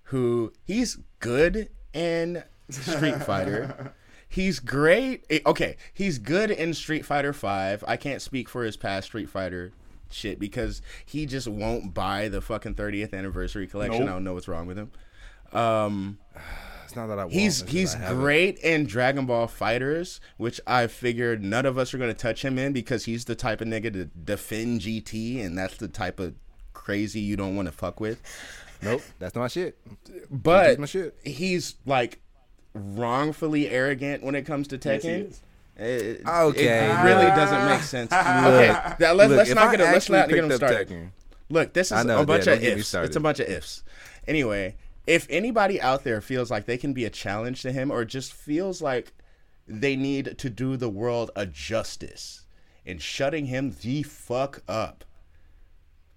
[0.05, 3.93] who he's good in Street Fighter.
[4.27, 5.25] He's great.
[5.29, 7.83] eh, Okay, he's good in Street Fighter Five.
[7.85, 9.73] I can't speak for his past Street Fighter
[10.13, 14.01] shit because he just won't buy the fucking 30th anniversary collection.
[14.01, 14.09] Nope.
[14.09, 14.91] I don't know what's wrong with him.
[15.53, 16.19] Um,
[16.85, 17.33] It's not that I want.
[17.33, 22.09] He's he's great in Dragon Ball FighterZ, which I figured none of us are going
[22.13, 25.77] to touch him in because he's the type of nigga to defend GT, and that's
[25.77, 26.35] the type of
[26.73, 28.21] crazy you don't want to fuck with.
[28.81, 29.77] Nope, that's not my shit.
[30.29, 31.15] But my shit.
[31.23, 32.19] he's like
[32.73, 35.29] wrongfully arrogant when it comes to Yes, Tekken.
[35.29, 35.41] is.
[35.77, 36.89] It, Okay.
[36.89, 38.11] it really doesn't make sense.
[38.11, 38.69] okay,
[38.99, 39.79] let, Look, let's not I get.
[39.93, 41.11] Let's not get up started.
[41.49, 42.93] Look, this is know, a bunch yeah, of don't get me ifs.
[42.93, 43.83] It's a bunch of ifs.
[44.27, 44.75] Anyway,
[45.07, 48.31] if anybody out there feels like they can be a challenge to him or just
[48.31, 49.13] feels like
[49.67, 52.45] they need to do the world a justice
[52.85, 55.03] in shutting him the fuck up,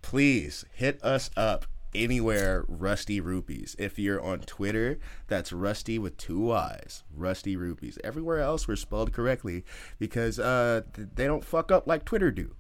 [0.03, 3.77] please hit us up anywhere Rusty Rupees.
[3.79, 7.03] If you're on Twitter, that's Rusty with two Y's.
[7.15, 7.99] Rusty Rupees.
[8.03, 9.65] Everywhere else we're spelled correctly
[9.99, 12.55] because uh they don't fuck up like Twitter do.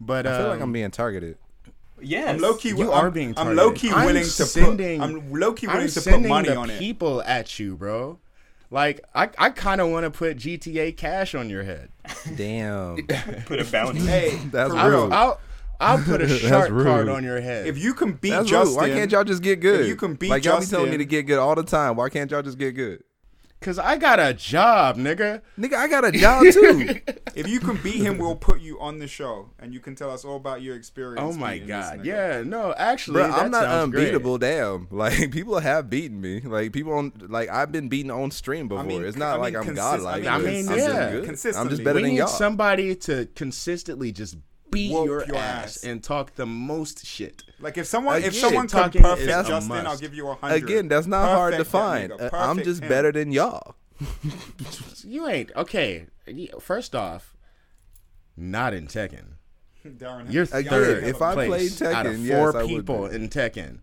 [0.00, 1.38] But I feel like um, I'm being targeted.
[2.00, 2.28] Yes.
[2.34, 2.68] I'm low key.
[2.70, 5.04] you I'm, are being I'm low key I'm to sending- put.
[5.04, 6.78] I'm low key I'm willing to put sending money the on it.
[6.78, 8.18] people at you, bro.
[8.70, 11.90] Like I, I kind of want to put GTA Cash on your head.
[12.36, 12.96] Damn.
[13.46, 14.00] Put a bounty.
[14.00, 15.04] Hey, That's for real.
[15.04, 15.40] I'll, I'll,
[15.80, 17.66] I'll put a That's shark card on your head.
[17.66, 18.90] If you can beat That's Justin, rude.
[18.90, 19.80] Why can't y'all just get good?
[19.80, 21.96] if you can beat like y'all be telling me to get good all the time.
[21.96, 23.02] Why can't y'all just get good?
[23.58, 25.40] Cause I got a job, nigga.
[25.58, 27.00] Nigga, I got a job too.
[27.34, 30.10] if you can beat him, we'll put you on the show, and you can tell
[30.10, 31.20] us all about your experience.
[31.20, 34.08] Oh my beating this god, yeah, no, actually, Bro, that I'm not sounds great.
[34.08, 34.38] unbeatable.
[34.38, 36.40] Damn, like people have beaten me.
[36.40, 38.84] Like people on, like I've been beaten on stream before.
[38.84, 40.26] mean, it's not I like mean, I'm consist- godlike.
[40.26, 41.20] I mean, I'm yeah.
[41.22, 41.56] just good.
[41.56, 42.28] I'm just better we than need y'all.
[42.28, 44.36] somebody to consistently just
[44.76, 45.84] beat Whoop your, your ass, ass.
[45.84, 47.42] and talk the most shit.
[47.58, 50.62] Like if someone, if someone can talking perfect Justin, I'll give you a hundred.
[50.62, 52.12] Again, that's not hard to find.
[52.12, 52.88] Uh, I'm just him.
[52.88, 53.74] better than y'all.
[55.04, 56.06] You ain't okay.
[56.60, 57.34] First off,
[58.36, 59.34] not in Tekken.
[59.86, 61.04] Darren, You're third.
[61.04, 63.78] if I played out of Tekken, four yes, I would people in Tekken.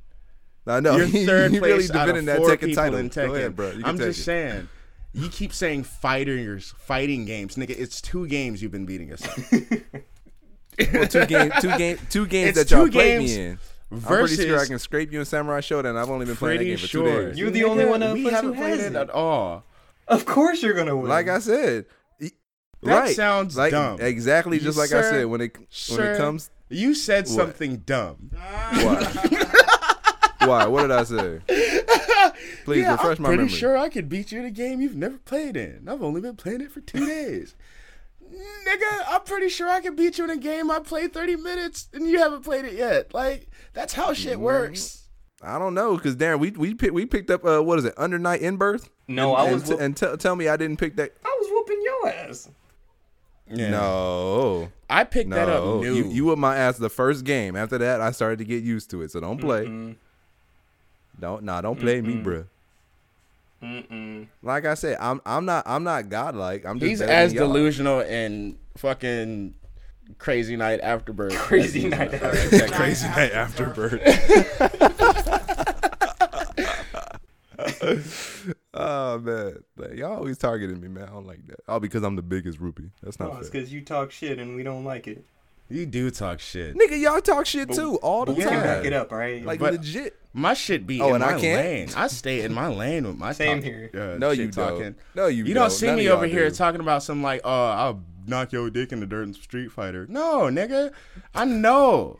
[0.67, 2.99] I know You're third he place really out of that four Tekken people title.
[2.99, 3.35] in Tekken.
[3.37, 3.71] Ahead, bro.
[3.71, 4.23] You I'm just it.
[4.23, 4.69] saying.
[5.13, 7.69] You keep saying fighters, fighting games, nigga.
[7.69, 9.21] It's two games you've been beating us.
[10.79, 10.93] At.
[10.93, 13.59] Well, two games, two game, two games It's that y'all two played me in.
[13.91, 15.95] I'm pretty sure I can scrape you in Samurai Shodown.
[15.95, 17.05] I've only been playing that game for sure.
[17.21, 17.37] two days.
[17.39, 18.95] You're the only one of us who haven't played has it it.
[18.95, 19.63] at all.
[20.07, 21.09] Of course you're gonna win.
[21.09, 21.85] Like I said,
[22.19, 22.31] That
[22.83, 23.15] right?
[23.15, 24.01] sounds like, dumb.
[24.01, 25.55] Exactly, just You- like I said when it
[25.89, 26.49] when it comes.
[26.69, 28.31] You said something dumb.
[28.33, 29.13] Why?
[30.45, 30.65] Why?
[30.67, 31.39] What did I say?
[32.65, 34.95] Please yeah, refresh I'm my pretty sure I could beat you in a game you've
[34.95, 35.87] never played in.
[35.87, 37.55] I've only been playing it for two days.
[38.33, 41.87] Nigga, I'm pretty sure I could beat you in a game I played 30 minutes
[41.93, 43.13] and you haven't played it yet.
[43.13, 44.41] Like, that's how shit Mm-hmm.
[44.43, 44.99] works.
[45.41, 47.93] I don't know, cause Darren, we we pick, we picked up uh, what is it,
[47.97, 48.89] Under Night In-Birth?
[49.09, 51.11] No, and, I was and, t- whoop- and t- tell me I didn't pick that.
[51.25, 52.49] I was whooping your ass.
[53.49, 53.69] Yeah.
[53.71, 55.93] No, I picked that up new.
[55.95, 57.57] you you whooped my ass the first game.
[57.57, 59.11] After that, I started to get used to it.
[59.11, 59.95] So don't play.
[61.19, 62.47] Don't nah, don't play me, bruh.
[63.63, 64.27] Mm-mm.
[64.41, 66.65] Like I said, I'm I'm not I'm not godlike.
[66.65, 69.55] I'm just He's as delusional and fucking
[70.17, 71.33] Crazy Night Afterbirth.
[71.37, 72.51] Crazy Night Afterbirth.
[72.51, 74.01] That Crazy Night Afterbirth.
[78.73, 81.03] oh man, Like, y'all always targeting me, man.
[81.03, 81.59] I don't like that.
[81.67, 82.89] Oh, because I'm the biggest rupee.
[83.01, 85.25] That's not No, it's because you talk shit and we don't like it.
[85.69, 86.75] You do talk shit.
[86.75, 88.63] Nigga, y'all talk shit too all the We can time.
[88.63, 89.43] back it up, right?
[89.43, 90.15] Like But- legit.
[90.35, 91.63] My shit be Oh, in and I my can't?
[91.63, 91.89] lane.
[91.95, 93.89] I stay in my lane with my Same talk- here.
[93.93, 94.81] Uh, No, you talking.
[94.81, 94.95] don't.
[95.15, 95.65] No, you, You don't.
[95.65, 98.69] don't see None me over y'all here talking about some like, oh, I'll knock your
[98.71, 100.07] dick in the dirt in Street Fighter.
[100.09, 100.91] No, nigga,
[101.35, 102.17] I know.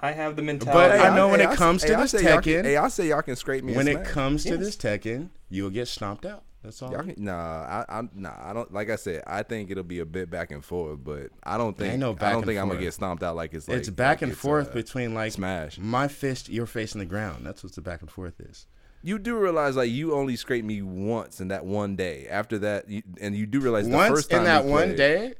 [0.00, 0.78] I have the mentality.
[0.78, 1.12] But mentality.
[1.12, 2.76] I know when hey, it comes say- to hey, this say y'all can- Tekken- Hey,
[2.78, 3.74] I say y'all can scrape me.
[3.74, 4.08] When it smash.
[4.08, 6.42] comes to this Tekken, you'll get stomped out.
[6.66, 6.90] That's all.
[6.90, 8.32] Y'all nah, I, I'm nah.
[8.42, 9.22] I don't like I said.
[9.24, 11.96] I think it'll be a bit back and forth, but I don't think.
[12.00, 14.22] No I don't think I'm gonna get stomped out like it's like it's back like
[14.22, 15.78] and it's, forth uh, between like smash.
[15.78, 17.46] my fist, your face in the ground.
[17.46, 18.66] That's what the back and forth is.
[19.04, 22.26] You do realize like you only scraped me once in that one day.
[22.28, 24.86] After that, you, and you do realize the Once first time in that we one
[24.88, 25.34] played- day,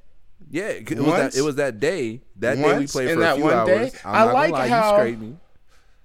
[0.48, 1.40] Yeah, it was Once- that.
[1.40, 2.22] It was that day.
[2.36, 3.92] That day we played for a few hours.
[3.92, 3.98] day?
[4.04, 5.36] I'm I like lie, how- you scraped me.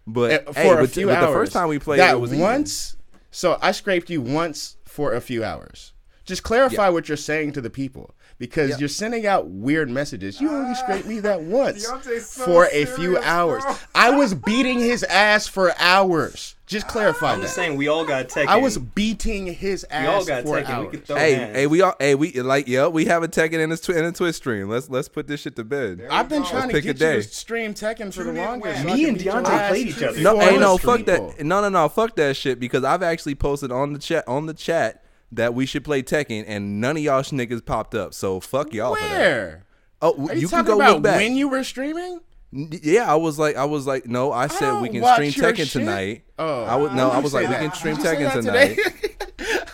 [0.08, 1.28] But uh, for hey, a but, few but hours.
[1.28, 2.98] the first time we played, that it was once.
[3.30, 5.94] So I scraped you once for a few hours.
[6.26, 8.78] Just clarify what you're saying to the people because Yeah.
[8.80, 10.42] you're sending out weird messages.
[10.42, 12.00] You only scraped me that once so
[12.44, 13.64] for a few hours.
[13.96, 16.56] I was beating his ass for hours.
[16.66, 17.46] Just clarify I'm that.
[17.46, 18.48] just saying, we all got Tekken.
[18.48, 20.02] I was beating his ass.
[20.02, 20.68] We all ass got for Tekken.
[20.68, 20.90] We hours.
[20.92, 21.56] could throw Hey, hands.
[21.58, 24.06] hey, we all, hey, we like, yeah, we have a Tekken in a, twi- in
[24.06, 24.70] a twist stream.
[24.70, 26.02] Let's let's put this shit to bed.
[26.10, 27.16] I've been Let's trying to pick a get you day.
[27.18, 28.86] to stream Tekken for the Tune in longest.
[28.86, 28.88] when?
[28.88, 30.22] so Me and beat Deontay played each other.
[30.22, 31.34] No, hey, no, fuck people.
[31.38, 31.46] that.
[31.46, 32.58] No, no, no, fuck that shit.
[32.60, 35.01] Because I've actually posted on the chat on the chat
[35.32, 38.14] that we should play Tekken, and none of y'all niggas popped up.
[38.14, 39.12] So fuck y'all for that.
[39.12, 39.66] Where?
[40.02, 41.18] Oh, Are you, you, can talking go about look back.
[41.18, 42.22] when you were streaming?
[42.52, 45.70] Yeah, I was like, I was like, no, I said we can stream Tekken shit.
[45.70, 46.24] tonight.
[46.38, 46.64] Oh.
[46.64, 48.80] I would no, I was say like, we can stream Did Tekken tonight.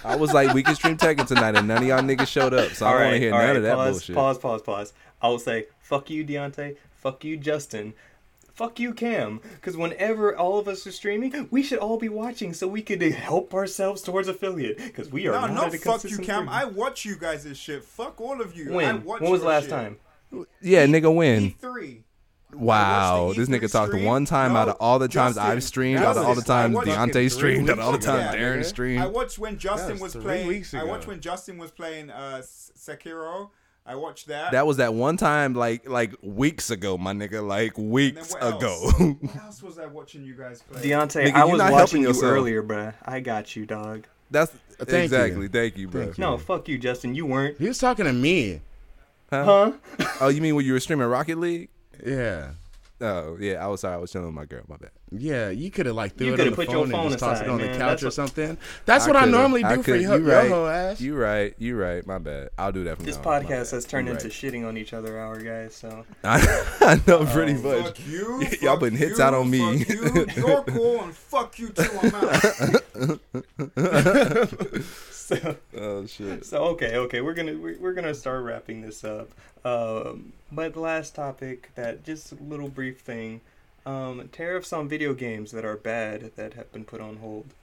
[0.03, 2.71] I was like, we can stream Tekken tonight, and none of y'all niggas showed up.
[2.73, 4.15] So I all don't want to hear none right, of that pause, bullshit.
[4.15, 4.93] pause, pause, pause.
[5.21, 6.77] I will say, fuck you, Deontay.
[6.91, 7.93] Fuck you, Justin.
[8.57, 9.39] Fuck you, Cam.
[9.55, 13.01] Because whenever all of us are streaming, we should all be watching so we could
[13.03, 14.77] help ourselves towards affiliate.
[14.77, 16.47] Because we are No, not no, at a fuck you, Cam.
[16.49, 16.55] rate.
[16.55, 17.83] I watch you guys' shit.
[17.85, 18.73] Fuck all of you.
[18.73, 19.03] I When?
[19.03, 19.69] watch When was the last shit.
[19.71, 19.97] time?
[20.59, 21.51] Yeah, nigga, win.
[21.61, 22.03] E3.
[22.53, 24.05] Wow, this nigga talked stream.
[24.05, 26.73] one time out of all the times Justin, I've streamed, out of all the times
[26.75, 28.65] watched Deontay streamed, out of all the times ago, Darren nigga.
[28.65, 29.01] streamed.
[29.03, 30.47] I watched when Justin was was three playing.
[30.47, 33.49] weeks I watched when Justin was playing uh, Sekiro.
[33.89, 34.51] I watched that.
[34.51, 38.55] That was that one time, like like weeks ago, my nigga, like weeks what else?
[38.61, 39.15] ago.
[39.21, 40.81] what else was I watching you guys play?
[40.81, 42.25] Deontay, Nigga, I was not watching you yourself.
[42.31, 42.93] earlier, bruh.
[43.05, 44.05] I got you, dog.
[44.29, 44.97] That's uh, Thank you.
[45.17, 45.47] exactly.
[45.47, 46.03] Thank you, bro.
[46.03, 46.21] Thank you.
[46.21, 47.15] No, fuck you, Justin.
[47.15, 47.57] You weren't.
[47.57, 48.59] He was talking to me.
[49.29, 49.71] Huh?
[50.19, 51.69] Oh, you mean when you were streaming Rocket League?
[52.05, 52.51] Yeah.
[52.99, 53.63] Oh, yeah.
[53.63, 53.93] I was sorry.
[53.93, 54.63] I was chilling with my girl.
[54.67, 54.89] My bad.
[55.11, 57.09] Yeah, you could have like threw You it on the put your phone, phone and
[57.11, 58.57] just tossed it aside, on the couch That's or something.
[58.85, 60.49] That's what I normally do for could- your, you your right.
[60.49, 60.99] hoe ass.
[60.99, 61.53] You right.
[61.59, 62.05] You right.
[62.05, 62.49] My bad.
[62.57, 64.33] I'll do that from This now podcast has turned You into right.
[64.33, 65.75] shitting on each other, our guys.
[65.75, 67.65] So I know pretty oh, much.
[67.65, 68.41] Oh, Fuck you.
[68.61, 69.83] Y'all fuck putting hits you, out on me.
[69.83, 70.25] Fuck you.
[70.35, 71.99] You're cool, and fuck you too.
[72.01, 72.15] I'm
[73.77, 74.83] out.
[75.27, 76.45] so Oh shit.
[76.45, 77.19] so okay, okay.
[77.19, 79.29] We're gonna we're, we're gonna start wrapping this up.
[79.65, 83.41] Um, but last topic, that just a little brief thing.
[83.85, 87.53] Um, tariffs on video games that are bad that have been put on hold.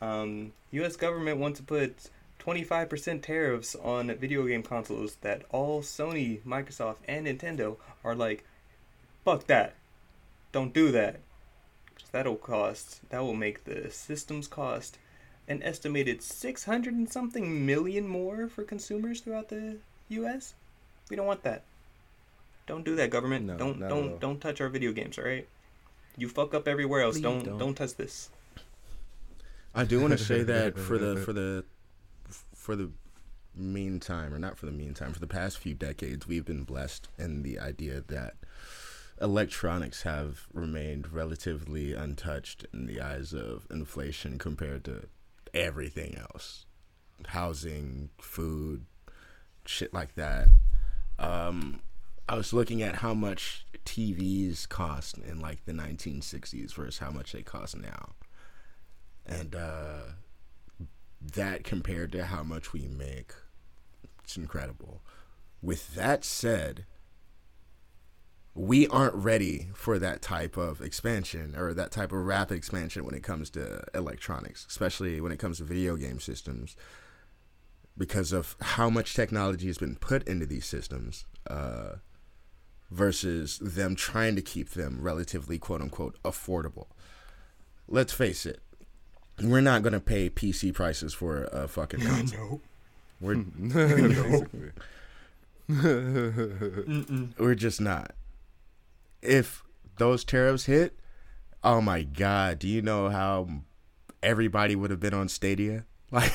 [0.00, 0.96] Um, U.S.
[0.96, 7.26] government wants to put 25% tariffs on video game consoles that all Sony, Microsoft, and
[7.26, 8.44] Nintendo are like,
[9.24, 9.74] fuck that.
[10.52, 11.20] Don't do that.
[12.12, 14.98] that'll cost, that will make the systems cost
[15.48, 19.76] an estimated 600 and something million more for consumers throughout the
[20.08, 20.54] U.S.
[21.10, 21.62] We don't want that.
[22.66, 23.46] Don't do that, government.
[23.46, 24.00] No, don't not at all.
[24.00, 25.46] don't don't touch our video games, all right?
[26.16, 27.18] You fuck up everywhere else.
[27.18, 27.58] Don't, don't.
[27.58, 28.30] don't touch this.
[29.74, 31.64] I do want to say that for the for the
[32.54, 32.90] for the
[33.54, 37.42] meantime, or not for the meantime, for the past few decades, we've been blessed in
[37.42, 38.34] the idea that
[39.20, 45.04] electronics have remained relatively untouched in the eyes of inflation compared to
[45.54, 46.66] everything else,
[47.28, 48.84] housing, food,
[49.64, 50.48] shit like that.
[51.18, 51.80] Um,
[52.28, 57.32] I was looking at how much TVs cost in like the 1960s versus how much
[57.32, 58.10] they cost now
[59.26, 60.00] and uh,
[61.20, 63.32] that compared to how much we make,
[64.22, 65.02] it's incredible.
[65.62, 66.84] With that said,
[68.54, 73.14] we aren't ready for that type of expansion or that type of rapid expansion when
[73.14, 76.76] it comes to electronics, especially when it comes to video game systems,
[77.98, 81.24] because of how much technology has been put into these systems.
[81.48, 81.96] Uh,
[82.90, 86.86] versus them trying to keep them relatively quote unquote affordable.
[87.88, 88.60] Let's face it,
[89.42, 92.62] we're not gonna pay PC prices for a fucking console.
[93.20, 94.46] We're no.
[97.38, 98.12] we're just not.
[99.24, 99.62] If
[99.98, 100.98] those tariffs hit,
[101.62, 103.48] oh my god, do you know how
[104.22, 105.84] everybody would have been on Stadia?
[106.12, 106.32] Like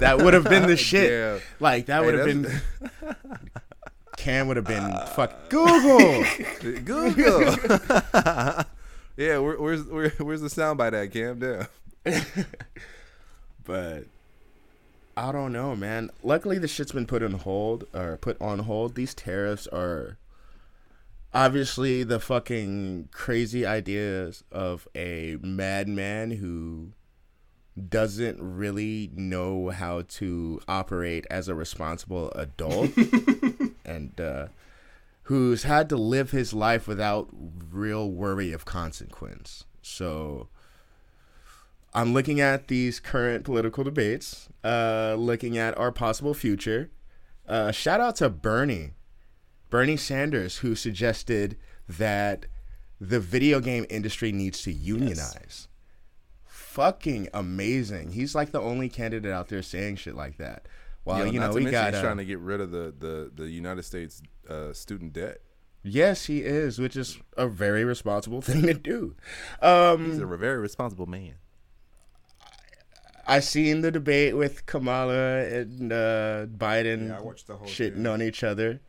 [0.00, 1.10] that would have been the shit.
[1.10, 1.38] Yeah.
[1.60, 2.50] Like that would have been
[4.16, 6.24] Cam would have been uh, fuck Google.
[6.84, 7.56] Google.
[9.16, 11.12] yeah, where, where's where, where's the soundbite at?
[11.12, 11.66] Cam down.
[13.64, 14.04] but
[15.16, 16.10] I don't know, man.
[16.22, 18.94] Luckily, the shit's been put on hold or put on hold.
[18.94, 20.16] These tariffs are
[21.36, 26.92] obviously the fucking crazy ideas of a madman who
[27.90, 32.90] doesn't really know how to operate as a responsible adult
[33.84, 34.46] and uh,
[35.24, 37.28] who's had to live his life without
[37.70, 39.64] real worry of consequence.
[39.82, 40.48] So
[41.92, 46.88] I'm looking at these current political debates, uh, looking at our possible future.
[47.46, 48.92] Uh, shout out to Bernie,
[49.70, 51.56] Bernie Sanders, who suggested
[51.88, 52.46] that
[53.00, 55.68] the video game industry needs to unionize.
[56.44, 58.12] Fucking amazing.
[58.12, 60.66] He's like the only candidate out there saying shit like that.
[61.04, 63.30] Well, Yo, you know, we got he's uh, trying to get rid of the the
[63.34, 65.38] the United States uh, student debt.
[65.82, 69.14] Yes, he is, which is a very responsible thing to do.
[69.62, 71.34] Um, He's a very responsible man.
[73.28, 77.94] I seen the debate with Kamala and uh, Biden Yeah, I watched the whole shitting
[77.94, 78.06] thing.
[78.06, 78.80] on each other.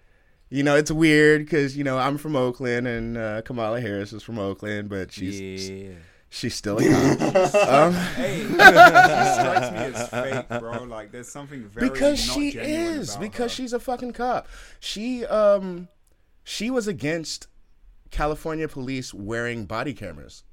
[0.49, 4.23] You know, it's weird because you know I'm from Oakland and uh, Kamala Harris is
[4.23, 5.89] from Oakland, but she's yeah.
[6.29, 7.55] she's still a cop.
[7.69, 10.83] um, Hey, she strikes me as fake, bro.
[10.83, 13.55] Like there's something very because not she genuine is about because her.
[13.55, 14.47] she's a fucking cop.
[14.79, 15.89] She um
[16.45, 17.47] she was against
[18.09, 20.43] California police wearing body cameras.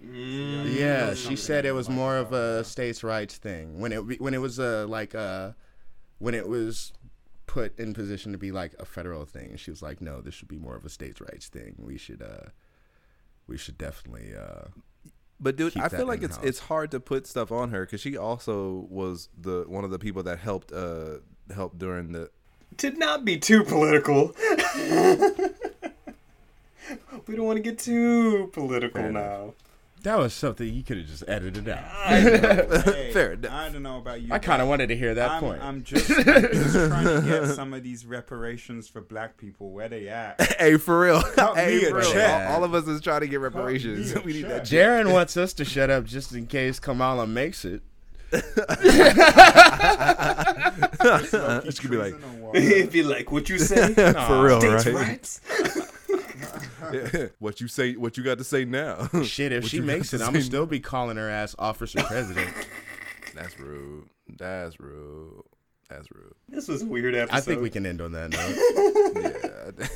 [0.00, 4.40] Yeah, she said it was more of a states' rights thing when it when it
[4.40, 5.52] was uh, like uh
[6.18, 6.92] when it was
[7.46, 9.56] put in position to be like a federal thing.
[9.56, 11.74] She was like, no, this should be more of a states' rights thing.
[11.78, 12.50] We should uh
[13.46, 14.68] we should definitely uh
[15.40, 16.48] But dude, keep I feel like it's in-house.
[16.48, 19.98] it's hard to put stuff on her because she also was the one of the
[19.98, 21.18] people that helped uh
[21.54, 22.30] help during the
[22.78, 24.34] To not be too political.
[27.26, 29.54] we don't want to get too political Fair now.
[30.06, 31.84] That was something you could have just edited out.
[32.06, 33.52] Hey, Fair enough.
[33.52, 34.32] I don't know about you.
[34.32, 35.60] I kind of wanted to hear that I'm, point.
[35.60, 39.70] I'm just, I'm just trying to get some of these reparations for black people.
[39.72, 40.40] Where they at?
[40.58, 41.22] Hey, for real.
[41.22, 42.20] Cut hey, me for real.
[42.20, 44.14] All, all of us is trying to get reparations.
[44.14, 44.62] me we need that.
[44.62, 47.82] Jaron wants us to shut up just in case Kamala makes it.
[48.32, 48.46] It's
[51.80, 52.14] gonna be like
[52.54, 55.40] if you like what you say, for real, right?
[56.92, 57.34] Rights.
[57.38, 57.94] what you say?
[57.94, 59.08] What you got to say now?
[59.24, 62.50] Shit, if What she makes it, I'm gonna still be calling her ass officer president.
[63.34, 64.08] That's rude.
[64.38, 65.42] That's rude.
[65.88, 66.34] That's rude.
[66.48, 67.36] This was a weird episode.
[67.36, 69.78] I think we can end on that note.
[69.78, 69.86] Yeah,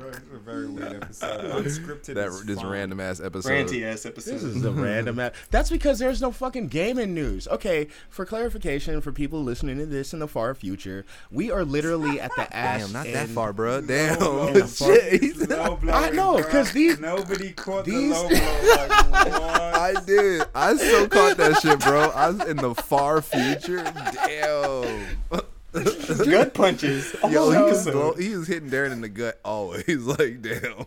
[0.00, 1.40] Very, a very weird episode.
[1.64, 2.14] Unscripted.
[2.14, 2.70] that is this fun.
[2.70, 3.50] random ass episode.
[3.50, 4.32] ranty ass episode.
[4.32, 5.18] This is a random.
[5.20, 5.32] Ass.
[5.50, 7.46] That's because there's no fucking gaming news.
[7.48, 12.18] Okay, for clarification, for people listening to this in the far future, we are literally
[12.20, 12.80] at the ass.
[12.80, 13.80] Damn, not that end- far, bro.
[13.82, 14.18] Damn.
[14.18, 14.66] blow.
[14.66, 15.48] Shit.
[15.50, 18.38] Low blowing, I know, because these- nobody caught these- the low blow.
[18.38, 19.30] Like.
[19.74, 20.42] I did.
[20.54, 22.10] I still caught that shit, bro.
[22.10, 23.82] I was in the far future.
[24.24, 25.06] Damn.
[26.24, 27.14] gut punches.
[27.22, 27.92] all Yo, he oh, was, episode.
[27.92, 29.84] blow, he was hitting Darren in the gut always.
[30.06, 30.84] Like, damn.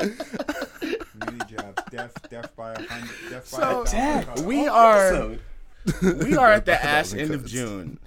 [0.00, 1.90] Really jab.
[1.90, 3.10] Death, death by a hundred.
[3.30, 5.36] Death by So- a thousand We are
[6.02, 7.44] we are at the ass end of.
[7.46, 7.98] June,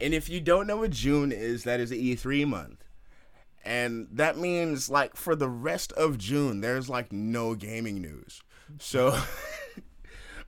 [0.00, 2.84] and if you don't know what June is, that is E3 month.
[3.64, 8.42] And that means like for the rest of June, there's like no gaming news.
[8.78, 9.18] So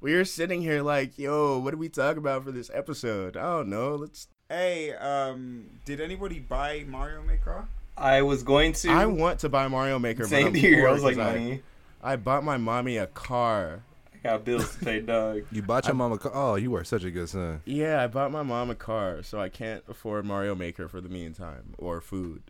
[0.01, 3.37] we are sitting here like, yo, what do we talk about for this episode?
[3.37, 3.97] I don't know.
[3.97, 4.29] Let's.
[4.49, 7.67] Hey, um, did anybody buy Mario Maker?
[7.97, 8.91] I was going to.
[8.91, 10.25] I want to buy Mario Maker.
[10.27, 10.79] Same I'm here.
[10.79, 11.63] I poor was like, 'cause I, money.
[12.03, 13.83] I bought my mommy a car.
[14.15, 15.43] I got bills to pay, dog.
[15.51, 16.17] You bought your mama.
[16.19, 17.61] Co- oh, you are such a good son.
[17.65, 21.09] Yeah, I bought my mom a car, so I can't afford Mario Maker for the
[21.09, 22.43] meantime or food.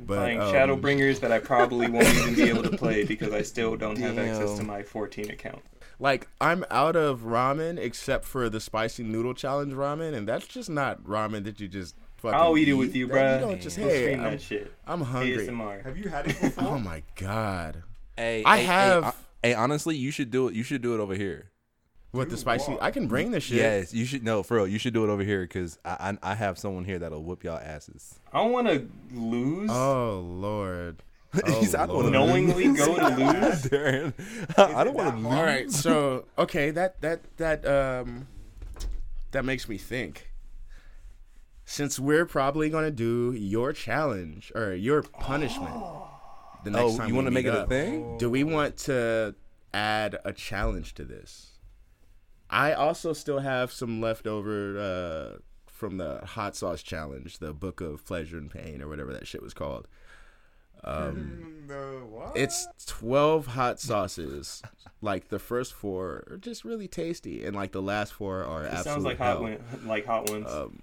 [0.00, 3.42] But Playing um, Shadowbringers that I probably won't even be able to play because I
[3.42, 5.62] still don't have access to my 14 account.
[5.98, 10.68] Like I'm out of ramen except for the spicy noodle challenge ramen, and that's just
[10.70, 11.94] not ramen that you just.
[12.16, 13.16] Fucking I'll eat it with you, bro.
[13.20, 13.34] bruh.
[13.34, 14.72] You don't just We'll hey, stream I'm, that shit.
[14.86, 15.46] I'm hungry.
[15.46, 15.84] ASMR.
[15.84, 16.68] Have you had it oh before?
[16.68, 17.82] Oh my god!
[18.16, 19.04] Hey, I hey, have-
[19.42, 20.54] Hey, hey, honestly, you should do it.
[20.54, 21.50] You should do it over here.
[22.12, 22.82] With the spicy, what?
[22.82, 23.56] I can bring the shit.
[23.58, 24.22] Yes, you should.
[24.22, 26.84] No, for real, you should do it over here because I, I I have someone
[26.84, 28.20] here that'll whoop y'all asses.
[28.32, 29.68] I don't want to lose.
[29.72, 31.02] Oh lord.
[31.60, 32.28] He said, I don't wanna Lord.
[32.30, 33.62] knowingly go to lose.
[33.64, 34.12] Darren,
[34.56, 35.38] I it don't want that to hard?
[35.38, 38.26] All right, so okay, that that that um
[39.32, 40.30] that makes me think.
[41.66, 45.74] Since we're probably gonna do your challenge or your punishment
[46.64, 48.18] the next Oh, time you want to make it a thing?
[48.18, 49.34] Do we want to
[49.72, 51.52] add a challenge to this?
[52.50, 58.04] I also still have some leftover uh, from the hot sauce challenge, the Book of
[58.04, 59.88] Pleasure and Pain or whatever that shit was called.
[60.84, 62.36] Um, Mm, the what?
[62.36, 64.62] it's twelve hot sauces.
[65.00, 68.78] like the first four are just really tasty, and like the last four are It
[68.84, 69.34] sounds like hell.
[69.34, 70.46] hot one, like hot ones.
[70.50, 70.80] Um,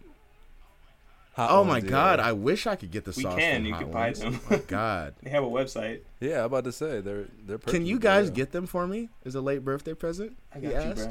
[1.36, 1.90] Hot oh ones, my yeah.
[1.90, 3.40] god, I wish I could get the We sauce.
[3.40, 4.20] can, from you can buy Ones.
[4.20, 4.40] them.
[4.44, 5.16] Oh my god.
[5.24, 6.02] they have a website.
[6.20, 7.58] Yeah, I'm about to say they're they're.
[7.58, 8.34] Can you guys yeah.
[8.34, 10.36] get them for me as a late birthday present?
[10.54, 11.06] I He got you,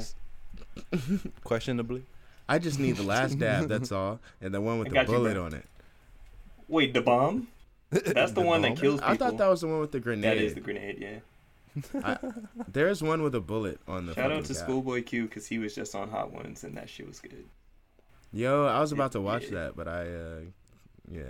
[0.99, 1.19] bro.
[1.43, 2.03] questionably?
[2.47, 5.07] I just need the last dab, that's all, and the one with I the got
[5.07, 5.65] you, bullet on it.
[6.67, 7.47] Wait, the bomb?
[8.05, 8.77] That's the, one that bomb?
[8.77, 9.13] kills people.
[9.13, 10.23] I thought that was the one with the grenade.
[10.23, 11.19] That is the grenade, yeah.
[12.71, 14.13] There's one with a bullet on the.
[14.13, 14.63] Shout out to cap.
[14.63, 17.45] Schoolboy Q because he was just on Hot Ones and that shit was good.
[18.33, 19.51] Yo, I was about to watch Yeah.
[19.65, 20.39] that, but I, uh,
[21.09, 21.23] yeah,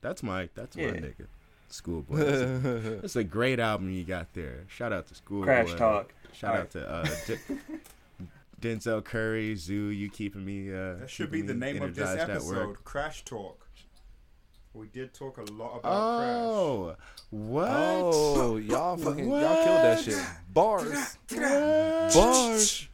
[0.00, 0.92] that's my that's Yeah.
[0.92, 1.26] my nigga.
[1.68, 2.16] Schoolboy.
[3.00, 4.64] That's a, a great album you got there.
[4.68, 5.46] Shout out to Schoolboy.
[5.46, 6.14] Crash Talk.
[6.32, 7.36] Shout All out to uh, D-
[8.60, 9.96] Denzel Curry, ZUU.
[9.96, 10.72] You keeping me?
[10.72, 12.84] Uh, That should be the name of this energized episode.
[12.84, 13.63] Crash Talk.
[14.74, 16.36] We did talk a lot about Crash.
[16.36, 16.96] Oh,
[17.30, 17.68] what?
[17.70, 20.20] Oh, y'all fucking y'all killed that shit.
[20.52, 21.16] Bars,
[22.12, 22.88] bars.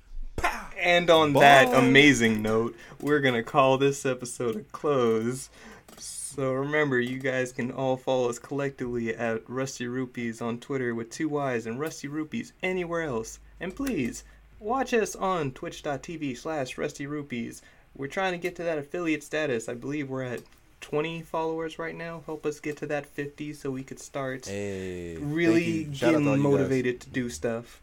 [0.78, 5.48] And on that amazing note, we're gonna call this episode a close.
[5.96, 11.08] So remember, you guys can all follow us collectively at Rusty Rupees on Twitter with
[11.08, 13.38] two Y's and Rusty Rupees anywhere else.
[13.58, 14.24] And please,
[14.58, 17.62] watch us on twitch.tv slash Rusty Rupees.
[17.96, 19.66] We're trying to get to that affiliate status.
[19.66, 20.42] I believe we're at
[20.80, 22.22] 20 followers right now.
[22.26, 25.94] Help us get to that 50 so we could start Hey, really thank you.
[25.94, 26.52] Shout out to all getting you guys.
[26.58, 27.80] motivated to do stuff.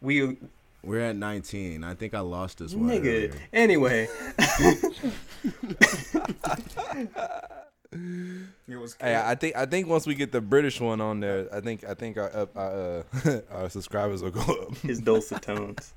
[0.00, 0.36] We
[0.82, 1.82] We're at 19.
[1.84, 2.88] I think I lost this one.
[2.90, 3.00] Nigga.
[3.06, 3.32] earlier.
[3.52, 4.08] Anyway,
[8.68, 11.46] It was Hey, I think I think once we get the British one on there,
[11.54, 14.76] I think I think our uh, our, uh, our subscribers will go up.
[14.78, 15.94] his dulcet tones.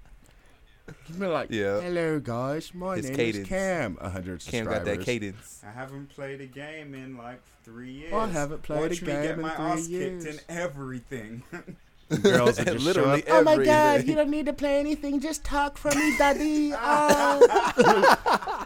[1.20, 1.82] Be like, Yeah.
[1.82, 3.38] hello guys, my His name cadence.
[3.44, 3.95] is Cam.
[4.02, 5.61] 100 Cam got that cadence.
[5.68, 8.14] I haven't played a game in like three years.
[8.14, 10.24] I haven't played a Watch me game get in my three ass years.
[10.26, 11.44] kicked in everything.
[12.24, 13.34] Girls would just Literally show up.
[13.40, 15.20] Oh my god, you don't need to play anything.
[15.20, 16.74] Just talk for me, daddy.
[16.76, 18.66] Oh.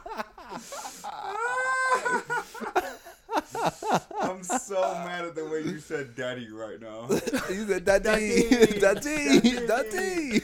[4.22, 7.08] I'm so mad at the way you said daddy right now.
[7.48, 10.42] He said, "Daddy, daddy, daddy."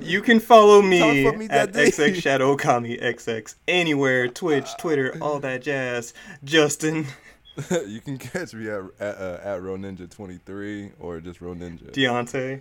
[0.00, 1.90] You can follow me, me, at daddy.
[1.90, 6.12] XX Shadow Kami XX anywhere, Twitch, Twitter, all that jazz.
[6.42, 7.06] Justin,
[7.86, 11.92] you can catch me at at, uh, at Ro Ninja 23 or just Ro Ninja.
[11.92, 12.60] Deontay,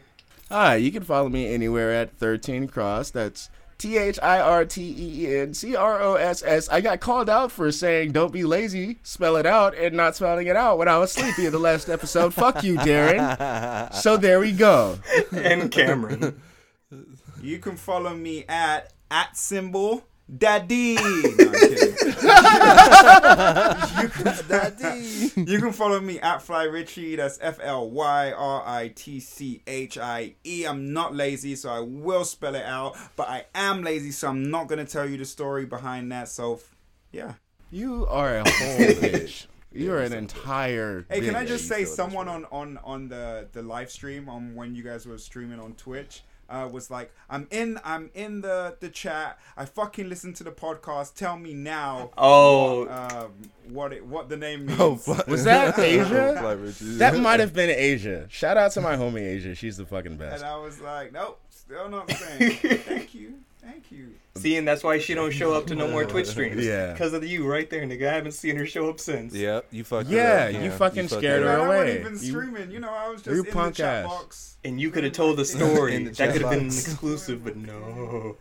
[0.49, 3.11] Hi, you can follow me anywhere at 13 Cross.
[3.11, 3.49] That's
[3.83, 6.69] T H I R T E E N C R O S S.
[6.69, 10.47] I got called out for saying don't be lazy, spell it out, and not spelling
[10.47, 12.33] it out when I was sleepy in the last episode.
[12.33, 13.93] Fuck you, Darren.
[13.93, 14.99] So there we go.
[15.33, 16.41] and Cameron.
[17.41, 20.05] You can follow me at at symbol
[20.37, 20.95] daddy.
[20.95, 21.93] No, I'm kidding.
[24.47, 25.31] Daddy.
[25.35, 27.15] You can follow me at Fly Ritchie.
[27.15, 30.65] That's F L Y R I T C H I E.
[30.65, 32.95] I'm not lazy, so I will spell it out.
[33.15, 36.29] But I am lazy, so I'm not gonna tell you the story behind that.
[36.29, 36.59] So,
[37.11, 37.33] yeah.
[37.71, 39.47] You are a whole bitch.
[39.71, 41.05] You're an entire.
[41.09, 44.75] Hey, can I just say, someone on on on the the live stream on when
[44.75, 46.23] you guys were streaming on Twitch.
[46.49, 49.39] Uh, was like I'm in I'm in the the chat.
[49.57, 51.15] I fucking listen to the podcast.
[51.15, 52.11] Tell me now.
[52.17, 52.81] Oh.
[52.81, 53.31] what, um,
[53.69, 54.79] what it what the name means.
[54.79, 55.27] Oh, fuck.
[55.27, 56.39] Was that Asia?
[56.97, 58.27] That might have been Asia.
[58.29, 59.55] Shout out to my homie Asia.
[59.55, 60.43] She's the fucking best.
[60.43, 62.51] And I was like, nope, still not saying.
[62.79, 64.09] Thank you, thank you.
[64.35, 66.65] See, and that's why she don't show up to no more Twitch streams.
[66.65, 66.91] Yeah.
[66.93, 68.07] Because of you right there, nigga.
[68.09, 69.33] I haven't seen her show up since.
[69.33, 71.57] Yep, you fucked it Yeah, you fucking fucked scared her up.
[71.59, 72.71] Man, I wasn't even You- streaming.
[72.71, 74.07] You know, I was you just in the chat ass.
[74.07, 74.57] box.
[74.65, 75.95] And you could have told the story.
[75.95, 76.87] In the that chat could have been box.
[76.87, 78.37] exclusive, but no.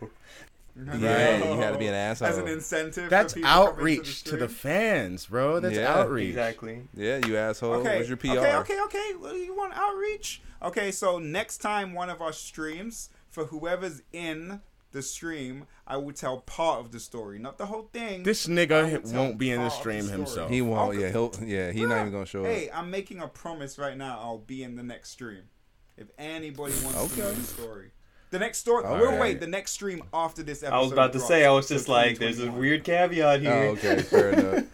[0.75, 2.27] Yeah, you had to be an asshole.
[2.29, 3.07] As an incentive.
[3.09, 4.49] That's for people coming outreach to the, stream.
[4.49, 5.59] fans, bro.
[5.59, 5.93] That's Yeah.
[5.93, 6.29] outreach.
[6.29, 6.81] Exactly.
[6.95, 7.73] Yeah, you asshole.
[7.75, 8.29] Okay, Where's your PR?
[8.39, 9.11] okay, okay, okay.
[9.19, 10.41] Well, you want outreach?
[10.63, 14.61] Okay, so next time one of our streams for whoever's in
[14.93, 18.23] the stream, I will tell part of the story, not the whole thing.
[18.23, 20.17] This nigga will tell won't be in the stream story.
[20.17, 20.49] himself.
[20.49, 20.95] He won't.
[20.95, 21.01] Okay.
[21.01, 21.31] Yeah, he'll.
[21.43, 22.73] Yeah, he not even gonna show Hey, up.
[22.73, 24.19] Hey, I'm making a promise right now.
[24.21, 25.43] I'll be in the next stream.
[25.97, 27.33] If anybody wants to know Okay.
[27.35, 27.91] the story.
[28.31, 28.83] The next story.
[28.85, 29.19] All we'll right.
[29.19, 29.39] wait.
[29.41, 30.75] The next stream after this episode.
[30.75, 33.51] I was about to say, I was just like, there's a weird caveat oh, here.
[33.53, 34.65] Oh, okay, fair enough.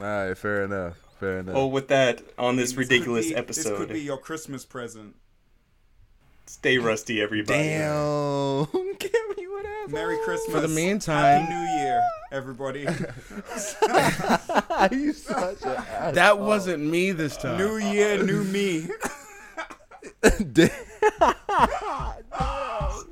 [0.00, 0.96] All right, fair enough.
[1.20, 1.54] Fair enough.
[1.54, 5.14] Oh, with that, on this could ridiculous be- episode, This could be your Christmas present.
[6.52, 7.58] Stay rusty, everybody.
[7.58, 8.66] Damn.
[8.98, 9.92] Give me what happened.
[9.92, 10.54] Merry Christmas.
[10.54, 12.80] For the meantime, Happy New Year, everybody.
[14.96, 16.14] you such a ass.
[16.14, 17.58] that wasn't me this time.
[17.58, 18.86] new Year, new me.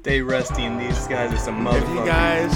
[0.01, 1.95] Stay rusty, and these guys are some if motherfuckers.
[1.95, 2.53] you guys